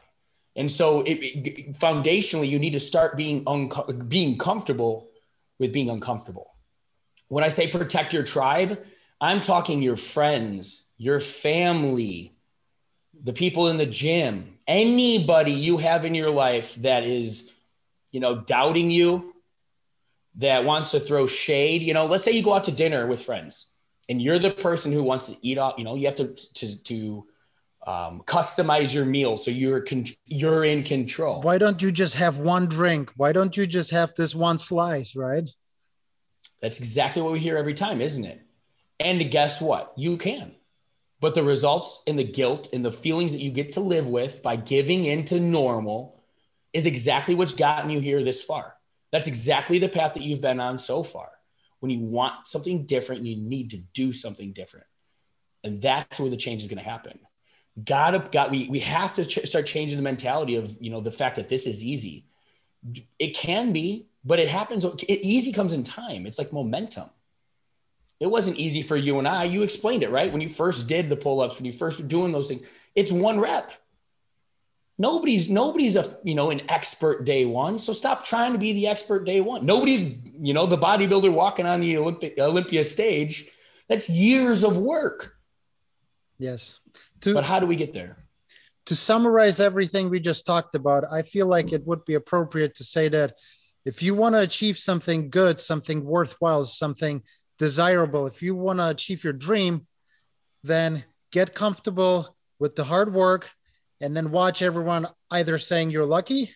And 0.56 0.70
so, 0.70 1.02
it, 1.02 1.14
it, 1.14 1.74
foundationally, 1.74 2.50
you 2.50 2.60
need 2.60 2.74
to 2.74 2.80
start 2.80 3.18
being 3.18 3.44
unco- 3.46 3.92
being 3.92 4.38
comfortable 4.38 5.10
with 5.60 5.74
being 5.74 5.90
uncomfortable. 5.90 6.54
When 7.28 7.44
I 7.44 7.50
say 7.50 7.68
protect 7.68 8.14
your 8.14 8.24
tribe, 8.24 8.84
I'm 9.20 9.42
talking 9.42 9.82
your 9.82 9.96
friends, 9.96 10.92
your 10.98 11.20
family, 11.20 12.35
the 13.26 13.34
people 13.34 13.70
in 13.70 13.78
the 13.78 13.88
gym, 13.88 14.56
anybody 14.68 15.52
you 15.52 15.78
have 15.78 16.06
in 16.06 16.14
your 16.14 16.30
life 16.30 16.76
that 16.76 17.04
is, 17.04 17.56
you 18.12 18.20
know, 18.20 18.36
doubting 18.36 18.92
you, 18.92 19.34
that 20.36 20.64
wants 20.64 20.92
to 20.92 21.00
throw 21.00 21.26
shade, 21.26 21.82
you 21.82 21.94
know, 21.94 22.06
let's 22.06 22.24
say 22.24 22.32
you 22.32 22.44
go 22.44 22.54
out 22.54 22.66
to 22.66 22.72
dinner 22.72 23.08
with 23.08 23.22
friends 23.22 23.72
and 24.08 24.22
you're 24.22 24.38
the 24.38 24.52
person 24.52 24.92
who 24.92 25.02
wants 25.02 25.28
to 25.28 25.36
eat 25.42 25.58
off, 25.58 25.74
you 25.78 25.84
know, 25.84 25.96
you 25.96 26.06
have 26.06 26.16
to 26.16 26.36
to 26.54 26.84
to 26.84 27.28
um, 27.88 28.22
customize 28.26 28.94
your 28.94 29.06
meal 29.06 29.38
so 29.38 29.50
you're 29.50 29.82
con- 29.82 30.06
you're 30.26 30.64
in 30.64 30.84
control. 30.84 31.42
Why 31.42 31.58
don't 31.58 31.82
you 31.82 31.92
just 31.92 32.16
have 32.16 32.38
one 32.38 32.68
drink? 32.68 33.12
Why 33.16 33.32
don't 33.32 33.58
you 33.58 33.66
just 33.66 33.90
have 33.90 34.14
this 34.16 34.36
one 34.36 34.60
slice, 34.60 35.16
right? 35.16 35.50
That's 36.62 36.78
exactly 36.78 37.24
what 37.24 37.32
we 37.32 37.40
hear 37.40 37.58
every 37.58 37.74
time, 37.74 38.02
isn't 38.02 38.26
it? 38.26 38.42
And 39.00 39.32
guess 39.32 39.62
what? 39.62 39.94
You 39.98 40.18
can. 40.18 40.54
But 41.22 41.34
the 41.34 41.44
results 41.44 42.04
and 42.08 42.20
the 42.20 42.24
guilt 42.24 42.70
and 42.74 42.84
the 42.84 42.92
feelings 42.92 43.32
that 43.32 43.42
you 43.42 43.52
get 43.52 43.74
to 43.74 43.80
live 43.80 44.10
with 44.10 44.44
by 44.44 44.58
giving 44.58 45.06
into 45.06 45.40
normal 45.40 46.24
is 46.74 46.86
exactly 46.86 47.36
what's 47.36 47.54
gotten 47.54 47.90
you 47.90 48.00
here 48.00 48.24
this 48.24 48.44
far. 48.44 48.76
That's 49.12 49.28
exactly 49.28 49.80
the 49.80 49.90
path 49.90 50.14
that 50.16 50.24
you've 50.24 50.42
been 50.42 50.60
on 50.60 50.78
so 50.78 51.02
far. 51.04 51.30
When 51.80 51.90
you 51.90 52.00
want 52.00 52.48
something 52.48 52.86
different, 52.86 53.24
you 53.24 53.38
need 53.38 53.72
to 53.72 53.78
do 53.94 54.12
something 54.12 54.52
different. 54.52 54.88
And 55.64 55.82
that's 55.82 56.20
where 56.20 56.30
the 56.30 56.38
change 56.38 56.62
is 56.62 56.68
going 56.68 56.84
to 56.84 56.90
happen. 56.90 57.20
Gotta, 57.84 58.20
got, 58.32 58.52
we, 58.52 58.68
we 58.68 58.80
have 58.80 59.16
to 59.16 59.26
ch- 59.26 59.46
start 59.46 59.66
changing 59.66 59.98
the 59.98 60.04
mentality 60.04 60.56
of, 60.56 60.76
you 60.80 60.90
know, 60.90 61.02
the 61.02 61.12
fact 61.12 61.38
that 61.38 61.50
this 61.50 61.66
is 61.66 61.84
easy. 61.84 62.26
It 63.20 63.36
can 63.36 63.74
be, 63.74 64.08
but 64.24 64.40
it 64.40 64.48
happens. 64.48 64.84
It, 64.84 65.04
easy 65.10 65.52
comes 65.52 65.74
in 65.74 65.84
time. 65.84 66.26
It's 66.26 66.38
like 66.38 66.54
momentum. 66.54 67.10
It 68.20 68.28
wasn't 68.28 68.58
easy 68.58 68.82
for 68.82 68.96
you 68.96 69.20
and 69.20 69.28
I. 69.28 69.44
You 69.44 69.64
explained 69.64 70.04
it, 70.04 70.12
right? 70.12 70.32
When 70.32 70.42
you 70.42 70.48
first 70.48 70.88
did 70.88 71.10
the 71.10 71.16
pull 71.16 71.42
ups, 71.42 71.58
when 71.58 71.66
you 71.66 71.74
first 71.74 72.02
were 72.02 72.08
doing 72.08 72.32
those 72.32 72.48
things, 72.48 72.68
it's 72.96 73.12
one 73.12 73.40
rep. 73.40 73.72
Nobody's 74.98 75.50
nobody's 75.50 75.98
a 75.98 76.06
you 76.24 76.36
know 76.36 76.52
an 76.52 76.62
expert 76.70 77.26
day 77.26 77.46
one. 77.46 77.80
So 77.80 77.92
stop 77.92 78.24
trying 78.24 78.54
to 78.54 78.58
be 78.58 78.72
the 78.72 78.88
expert 78.88 79.26
day 79.26 79.42
one. 79.42 79.66
Nobody's 79.66 80.04
you 80.40 80.54
know 80.54 80.66
the 80.66 80.78
bodybuilder 80.78 81.34
walking 81.34 81.66
on 81.66 81.82
the 81.82 81.98
Olympic 81.98 82.40
Olympia 82.40 82.86
stage. 82.86 83.50
That's 83.90 84.10
years 84.10 84.64
of 84.64 84.78
work. 84.78 85.38
Yes. 86.40 86.80
To, 87.22 87.34
but 87.34 87.44
how 87.44 87.60
do 87.60 87.66
we 87.66 87.76
get 87.76 87.94
there? 87.94 88.18
To 88.86 88.96
summarize 88.96 89.60
everything 89.60 90.10
we 90.10 90.20
just 90.20 90.46
talked 90.46 90.76
about, 90.76 91.04
I 91.12 91.24
feel 91.24 91.48
like 91.48 91.74
it 91.74 91.86
would 91.86 92.06
be 92.06 92.14
appropriate 92.14 92.76
to 92.76 92.84
say 92.84 93.10
that 93.10 93.34
if 93.84 94.02
you 94.02 94.16
want 94.16 94.36
to 94.36 94.40
achieve 94.40 94.78
something 94.78 95.30
good, 95.30 95.60
something 95.60 96.06
worthwhile, 96.06 96.66
something 96.66 97.24
desirable, 97.58 98.28
if 98.28 98.42
you 98.42 98.56
want 98.56 98.80
to 98.80 98.90
achieve 98.90 99.24
your 99.24 99.34
dream, 99.34 99.88
then 100.64 101.06
get 101.32 101.54
comfortable 101.54 102.36
with 102.60 102.76
the 102.76 102.86
hard 102.86 103.14
work 103.14 103.50
and 104.02 104.16
then 104.16 104.32
watch 104.32 104.62
everyone 104.62 105.08
either 105.32 105.58
saying 105.58 105.90
you're 105.90 106.06
lucky 106.06 106.54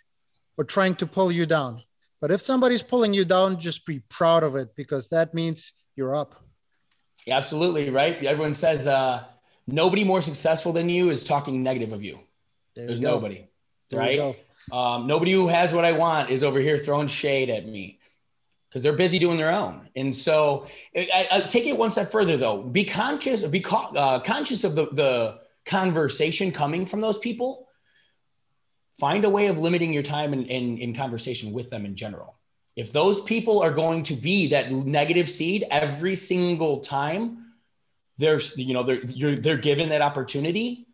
or 0.58 0.64
trying 0.64 0.96
to 0.96 1.08
pull 1.08 1.32
you 1.32 1.46
down. 1.46 1.84
But 2.22 2.32
if 2.32 2.42
somebody's 2.42 2.84
pulling 2.84 3.14
you 3.14 3.24
down, 3.24 3.60
just 3.60 3.86
be 3.86 4.02
proud 4.10 4.44
of 4.44 4.56
it 4.56 4.76
because 4.76 5.10
that 5.10 5.34
means 5.34 5.74
you're 5.96 6.16
up. 6.16 6.44
Yeah, 7.26 7.38
absolutely, 7.38 7.90
right? 7.90 8.22
Everyone 8.24 8.54
says 8.54 8.88
uh, 8.88 9.24
nobody 9.68 10.04
more 10.04 10.22
successful 10.22 10.74
than 10.74 10.90
you 10.90 11.10
is 11.10 11.24
talking 11.24 11.64
negative 11.64 11.94
of 11.94 12.04
you. 12.04 12.20
There 12.76 12.88
There's 12.88 13.00
you 13.00 13.08
nobody, 13.08 13.48
there 13.90 14.00
right? 14.00 14.36
Um, 14.72 15.08
nobody 15.08 15.32
who 15.32 15.48
has 15.48 15.74
what 15.74 15.86
I 15.86 15.94
want 15.94 16.30
is 16.30 16.44
over 16.44 16.60
here 16.60 16.78
throwing 16.78 17.08
shade 17.08 17.50
at 17.50 17.66
me 17.68 17.99
because 18.70 18.84
they're 18.84 18.94
busy 18.94 19.18
doing 19.18 19.38
their 19.38 19.52
own. 19.52 19.90
And 19.96 20.16
so 20.16 20.68
I, 20.96 21.28
I, 21.32 21.40
take 21.42 21.66
it 21.66 21.76
one 21.78 21.90
step 21.90 22.12
further 22.12 22.38
though. 22.38 22.62
Be 22.62 22.86
conscious, 22.86 23.44
be 23.48 23.66
uh, 23.68 24.20
conscious 24.20 24.64
of 24.64 24.76
the, 24.76 24.88
the 24.92 25.40
conversation 25.66 26.52
coming 26.52 26.86
from 26.86 27.02
those 27.02 27.18
people. 27.18 27.68
Find 29.00 29.26
a 29.26 29.30
way 29.30 29.48
of 29.48 29.58
limiting 29.58 29.92
your 29.92 30.04
time 30.04 30.34
in, 30.34 30.46
in, 30.46 30.78
in 30.78 30.94
conversation 30.94 31.52
with 31.52 31.70
them 31.70 31.86
in 31.86 31.96
general. 31.96 32.38
If 32.76 32.92
those 32.92 33.22
people 33.22 33.62
are 33.62 33.72
going 33.72 34.04
to 34.04 34.14
be 34.14 34.48
that 34.50 34.72
negative 34.72 35.28
seed 35.28 35.66
every 35.72 36.16
single 36.16 36.82
time, 36.82 37.46
there's 38.18 38.58
you 38.58 38.74
know 38.74 38.84
they're 38.84 39.02
they're 39.38 39.58
given 39.58 39.90
that 39.90 40.02
opportunity. 40.02 40.88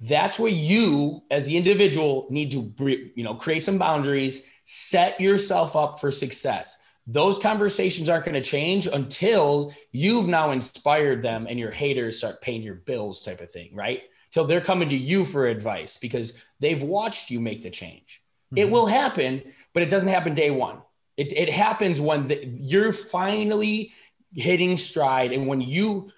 That's 0.00 0.38
where 0.38 0.50
you, 0.50 1.22
as 1.30 1.46
the 1.46 1.56
individual, 1.56 2.26
need 2.30 2.52
to 2.52 2.72
you 3.14 3.24
know 3.24 3.34
create 3.34 3.60
some 3.60 3.76
boundaries, 3.76 4.52
set 4.64 5.20
yourself 5.20 5.76
up 5.76 6.00
for 6.00 6.10
success 6.10 6.80
those 7.12 7.38
conversations 7.38 8.08
aren't 8.08 8.24
going 8.24 8.40
to 8.40 8.40
change 8.40 8.86
until 8.86 9.74
you've 9.90 10.28
now 10.28 10.52
inspired 10.52 11.22
them 11.22 11.46
and 11.48 11.58
your 11.58 11.70
haters 11.70 12.18
start 12.18 12.40
paying 12.40 12.62
your 12.62 12.76
bills 12.76 13.22
type 13.22 13.40
of 13.40 13.50
thing 13.50 13.74
right? 13.74 14.02
Till 14.30 14.44
they're 14.44 14.60
coming 14.60 14.88
to 14.90 14.96
you 14.96 15.24
for 15.24 15.46
advice 15.46 15.98
because 15.98 16.44
they've 16.60 16.82
watched 16.82 17.30
you 17.30 17.40
make 17.40 17.62
the 17.62 17.70
change. 17.70 18.22
Mm-hmm. 18.52 18.58
it 18.58 18.70
will 18.70 18.86
happen 18.86 19.42
but 19.74 19.82
it 19.82 19.90
doesn't 19.90 20.08
happen 20.08 20.34
day 20.34 20.50
one. 20.50 20.82
It, 21.16 21.32
it 21.32 21.50
happens 21.50 22.00
when 22.00 22.28
the, 22.28 22.46
you're 22.56 22.92
finally 22.92 23.92
hitting 24.34 24.76
stride 24.76 25.32
and 25.32 25.46
when 25.46 25.60
you 25.60 26.08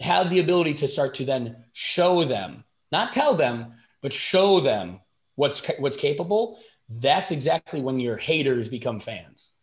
have 0.00 0.30
the 0.30 0.40
ability 0.40 0.74
to 0.74 0.88
start 0.88 1.14
to 1.14 1.24
then 1.24 1.64
show 1.72 2.24
them 2.24 2.64
not 2.90 3.12
tell 3.12 3.34
them 3.34 3.74
but 4.02 4.12
show 4.12 4.58
them 4.58 5.00
what's 5.36 5.64
what's 5.78 5.96
capable. 5.96 6.58
That's 6.88 7.30
exactly 7.30 7.80
when 7.80 8.00
your 8.00 8.16
haters 8.16 8.68
become 8.68 8.98
fans 8.98 9.54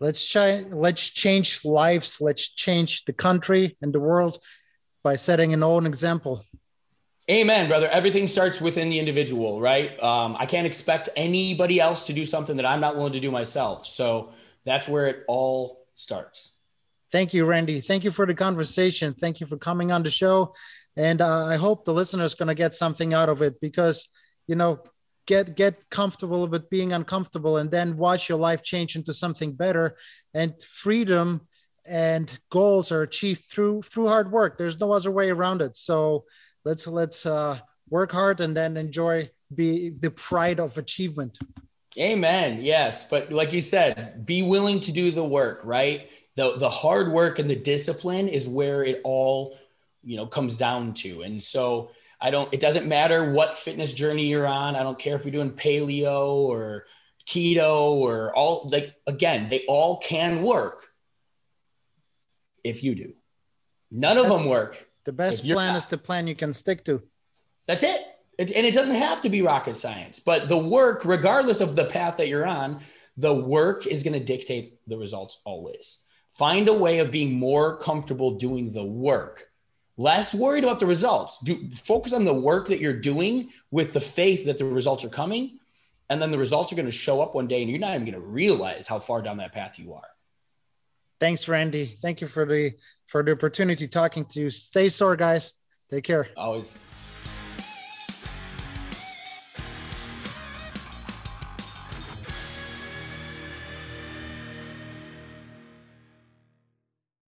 Let's 0.00 0.28
try, 0.28 0.64
let's 0.70 1.10
change 1.10 1.64
lives. 1.64 2.20
Let's 2.20 2.48
change 2.48 3.04
the 3.04 3.12
country 3.12 3.76
and 3.80 3.92
the 3.92 4.00
world 4.00 4.38
by 5.02 5.16
setting 5.16 5.52
an 5.52 5.62
own 5.62 5.86
example. 5.86 6.44
Amen, 7.30 7.68
brother. 7.68 7.88
Everything 7.88 8.28
starts 8.28 8.60
within 8.60 8.90
the 8.90 8.98
individual, 8.98 9.60
right? 9.60 10.00
Um, 10.02 10.36
I 10.38 10.44
can't 10.46 10.66
expect 10.66 11.08
anybody 11.16 11.80
else 11.80 12.06
to 12.08 12.12
do 12.12 12.24
something 12.24 12.56
that 12.56 12.66
I'm 12.66 12.80
not 12.80 12.96
willing 12.96 13.14
to 13.14 13.20
do 13.20 13.30
myself. 13.30 13.86
So 13.86 14.32
that's 14.64 14.88
where 14.88 15.06
it 15.06 15.24
all 15.26 15.86
starts. 15.94 16.56
Thank 17.12 17.32
you, 17.32 17.44
Randy. 17.44 17.80
Thank 17.80 18.04
you 18.04 18.10
for 18.10 18.26
the 18.26 18.34
conversation. 18.34 19.14
Thank 19.14 19.40
you 19.40 19.46
for 19.46 19.56
coming 19.56 19.92
on 19.92 20.02
the 20.02 20.10
show. 20.10 20.54
And 20.96 21.22
uh, 21.22 21.46
I 21.46 21.56
hope 21.56 21.84
the 21.84 21.94
listener 21.94 22.24
is 22.24 22.34
going 22.34 22.48
to 22.48 22.54
get 22.54 22.74
something 22.74 23.14
out 23.14 23.28
of 23.28 23.40
it 23.40 23.60
because, 23.60 24.08
you 24.46 24.56
know, 24.56 24.80
get 25.26 25.56
get 25.56 25.88
comfortable 25.90 26.46
with 26.46 26.70
being 26.70 26.92
uncomfortable 26.92 27.56
and 27.56 27.70
then 27.70 27.96
watch 27.96 28.28
your 28.28 28.38
life 28.38 28.62
change 28.62 28.96
into 28.96 29.12
something 29.12 29.52
better. 29.52 29.96
And 30.32 30.54
freedom 30.62 31.42
and 31.86 32.38
goals 32.50 32.90
are 32.92 33.02
achieved 33.02 33.44
through 33.44 33.82
through 33.82 34.08
hard 34.08 34.30
work. 34.30 34.58
There's 34.58 34.80
no 34.80 34.92
other 34.92 35.10
way 35.10 35.30
around 35.30 35.62
it. 35.62 35.76
So 35.76 36.24
let's 36.64 36.86
let's 36.86 37.26
uh, 37.26 37.60
work 37.88 38.12
hard 38.12 38.40
and 38.40 38.56
then 38.56 38.76
enjoy 38.76 39.30
be 39.54 39.90
the 39.90 40.10
pride 40.10 40.60
of 40.60 40.78
achievement. 40.78 41.38
Amen. 41.98 42.60
Yes. 42.60 43.08
But 43.08 43.32
like 43.32 43.52
you 43.52 43.60
said 43.60 44.26
be 44.26 44.42
willing 44.42 44.80
to 44.80 44.92
do 44.92 45.10
the 45.10 45.24
work 45.24 45.62
right? 45.64 46.10
The 46.36 46.56
the 46.56 46.70
hard 46.70 47.12
work 47.12 47.38
and 47.38 47.48
the 47.48 47.56
discipline 47.56 48.28
is 48.28 48.48
where 48.48 48.82
it 48.82 49.00
all 49.04 49.56
you 50.02 50.16
know 50.16 50.26
comes 50.26 50.56
down 50.56 50.94
to. 50.94 51.22
And 51.22 51.40
so 51.40 51.90
I 52.24 52.30
don't, 52.30 52.48
it 52.54 52.60
doesn't 52.60 52.86
matter 52.86 53.32
what 53.32 53.58
fitness 53.58 53.92
journey 53.92 54.28
you're 54.28 54.46
on. 54.46 54.76
I 54.76 54.82
don't 54.82 54.98
care 54.98 55.14
if 55.14 55.26
you're 55.26 55.32
doing 55.32 55.50
paleo 55.50 56.26
or 56.26 56.86
keto 57.26 57.96
or 57.96 58.34
all 58.34 58.66
like, 58.72 58.94
again, 59.06 59.48
they 59.48 59.66
all 59.68 59.98
can 59.98 60.42
work 60.42 60.86
if 62.64 62.82
you 62.82 62.94
do. 62.94 63.12
None 63.90 64.16
of 64.16 64.30
them 64.30 64.48
work. 64.48 64.88
The 65.04 65.12
best 65.12 65.44
plan 65.44 65.74
not. 65.74 65.76
is 65.76 65.84
the 65.84 65.98
plan 65.98 66.26
you 66.26 66.34
can 66.34 66.54
stick 66.54 66.82
to. 66.86 67.02
That's 67.66 67.84
it. 67.84 68.00
it. 68.38 68.52
And 68.52 68.64
it 68.64 68.72
doesn't 68.72 68.96
have 68.96 69.20
to 69.20 69.28
be 69.28 69.42
rocket 69.42 69.76
science, 69.76 70.18
but 70.18 70.48
the 70.48 70.56
work, 70.56 71.04
regardless 71.04 71.60
of 71.60 71.76
the 71.76 71.84
path 71.84 72.16
that 72.16 72.28
you're 72.28 72.46
on, 72.46 72.80
the 73.18 73.34
work 73.34 73.86
is 73.86 74.02
going 74.02 74.18
to 74.18 74.24
dictate 74.24 74.78
the 74.86 74.96
results 74.96 75.42
always. 75.44 76.02
Find 76.30 76.68
a 76.68 76.72
way 76.72 77.00
of 77.00 77.12
being 77.12 77.34
more 77.34 77.76
comfortable 77.76 78.38
doing 78.38 78.72
the 78.72 78.84
work 78.84 79.50
less 79.96 80.34
worried 80.34 80.64
about 80.64 80.78
the 80.78 80.86
results. 80.86 81.38
Do 81.40 81.68
focus 81.70 82.12
on 82.12 82.24
the 82.24 82.34
work 82.34 82.68
that 82.68 82.80
you're 82.80 82.92
doing 82.92 83.50
with 83.70 83.92
the 83.92 84.00
faith 84.00 84.46
that 84.46 84.58
the 84.58 84.64
results 84.64 85.04
are 85.04 85.10
coming. 85.10 85.58
And 86.10 86.20
then 86.20 86.30
the 86.30 86.38
results 86.38 86.72
are 86.72 86.76
going 86.76 86.86
to 86.86 86.92
show 86.92 87.22
up 87.22 87.34
one 87.34 87.46
day 87.46 87.62
and 87.62 87.70
you're 87.70 87.80
not 87.80 87.94
even 87.94 88.04
going 88.04 88.12
to 88.14 88.20
realize 88.20 88.86
how 88.86 88.98
far 88.98 89.22
down 89.22 89.38
that 89.38 89.52
path 89.52 89.78
you 89.78 89.94
are. 89.94 90.08
Thanks, 91.18 91.48
Randy. 91.48 91.86
Thank 91.86 92.20
you 92.20 92.26
for 92.26 92.44
the 92.44 92.74
for 93.06 93.22
the 93.22 93.32
opportunity 93.32 93.88
talking 93.88 94.26
to 94.26 94.40
you. 94.40 94.50
Stay 94.50 94.88
sore, 94.88 95.16
guys. 95.16 95.56
Take 95.90 96.04
care. 96.04 96.28
Always. 96.36 96.80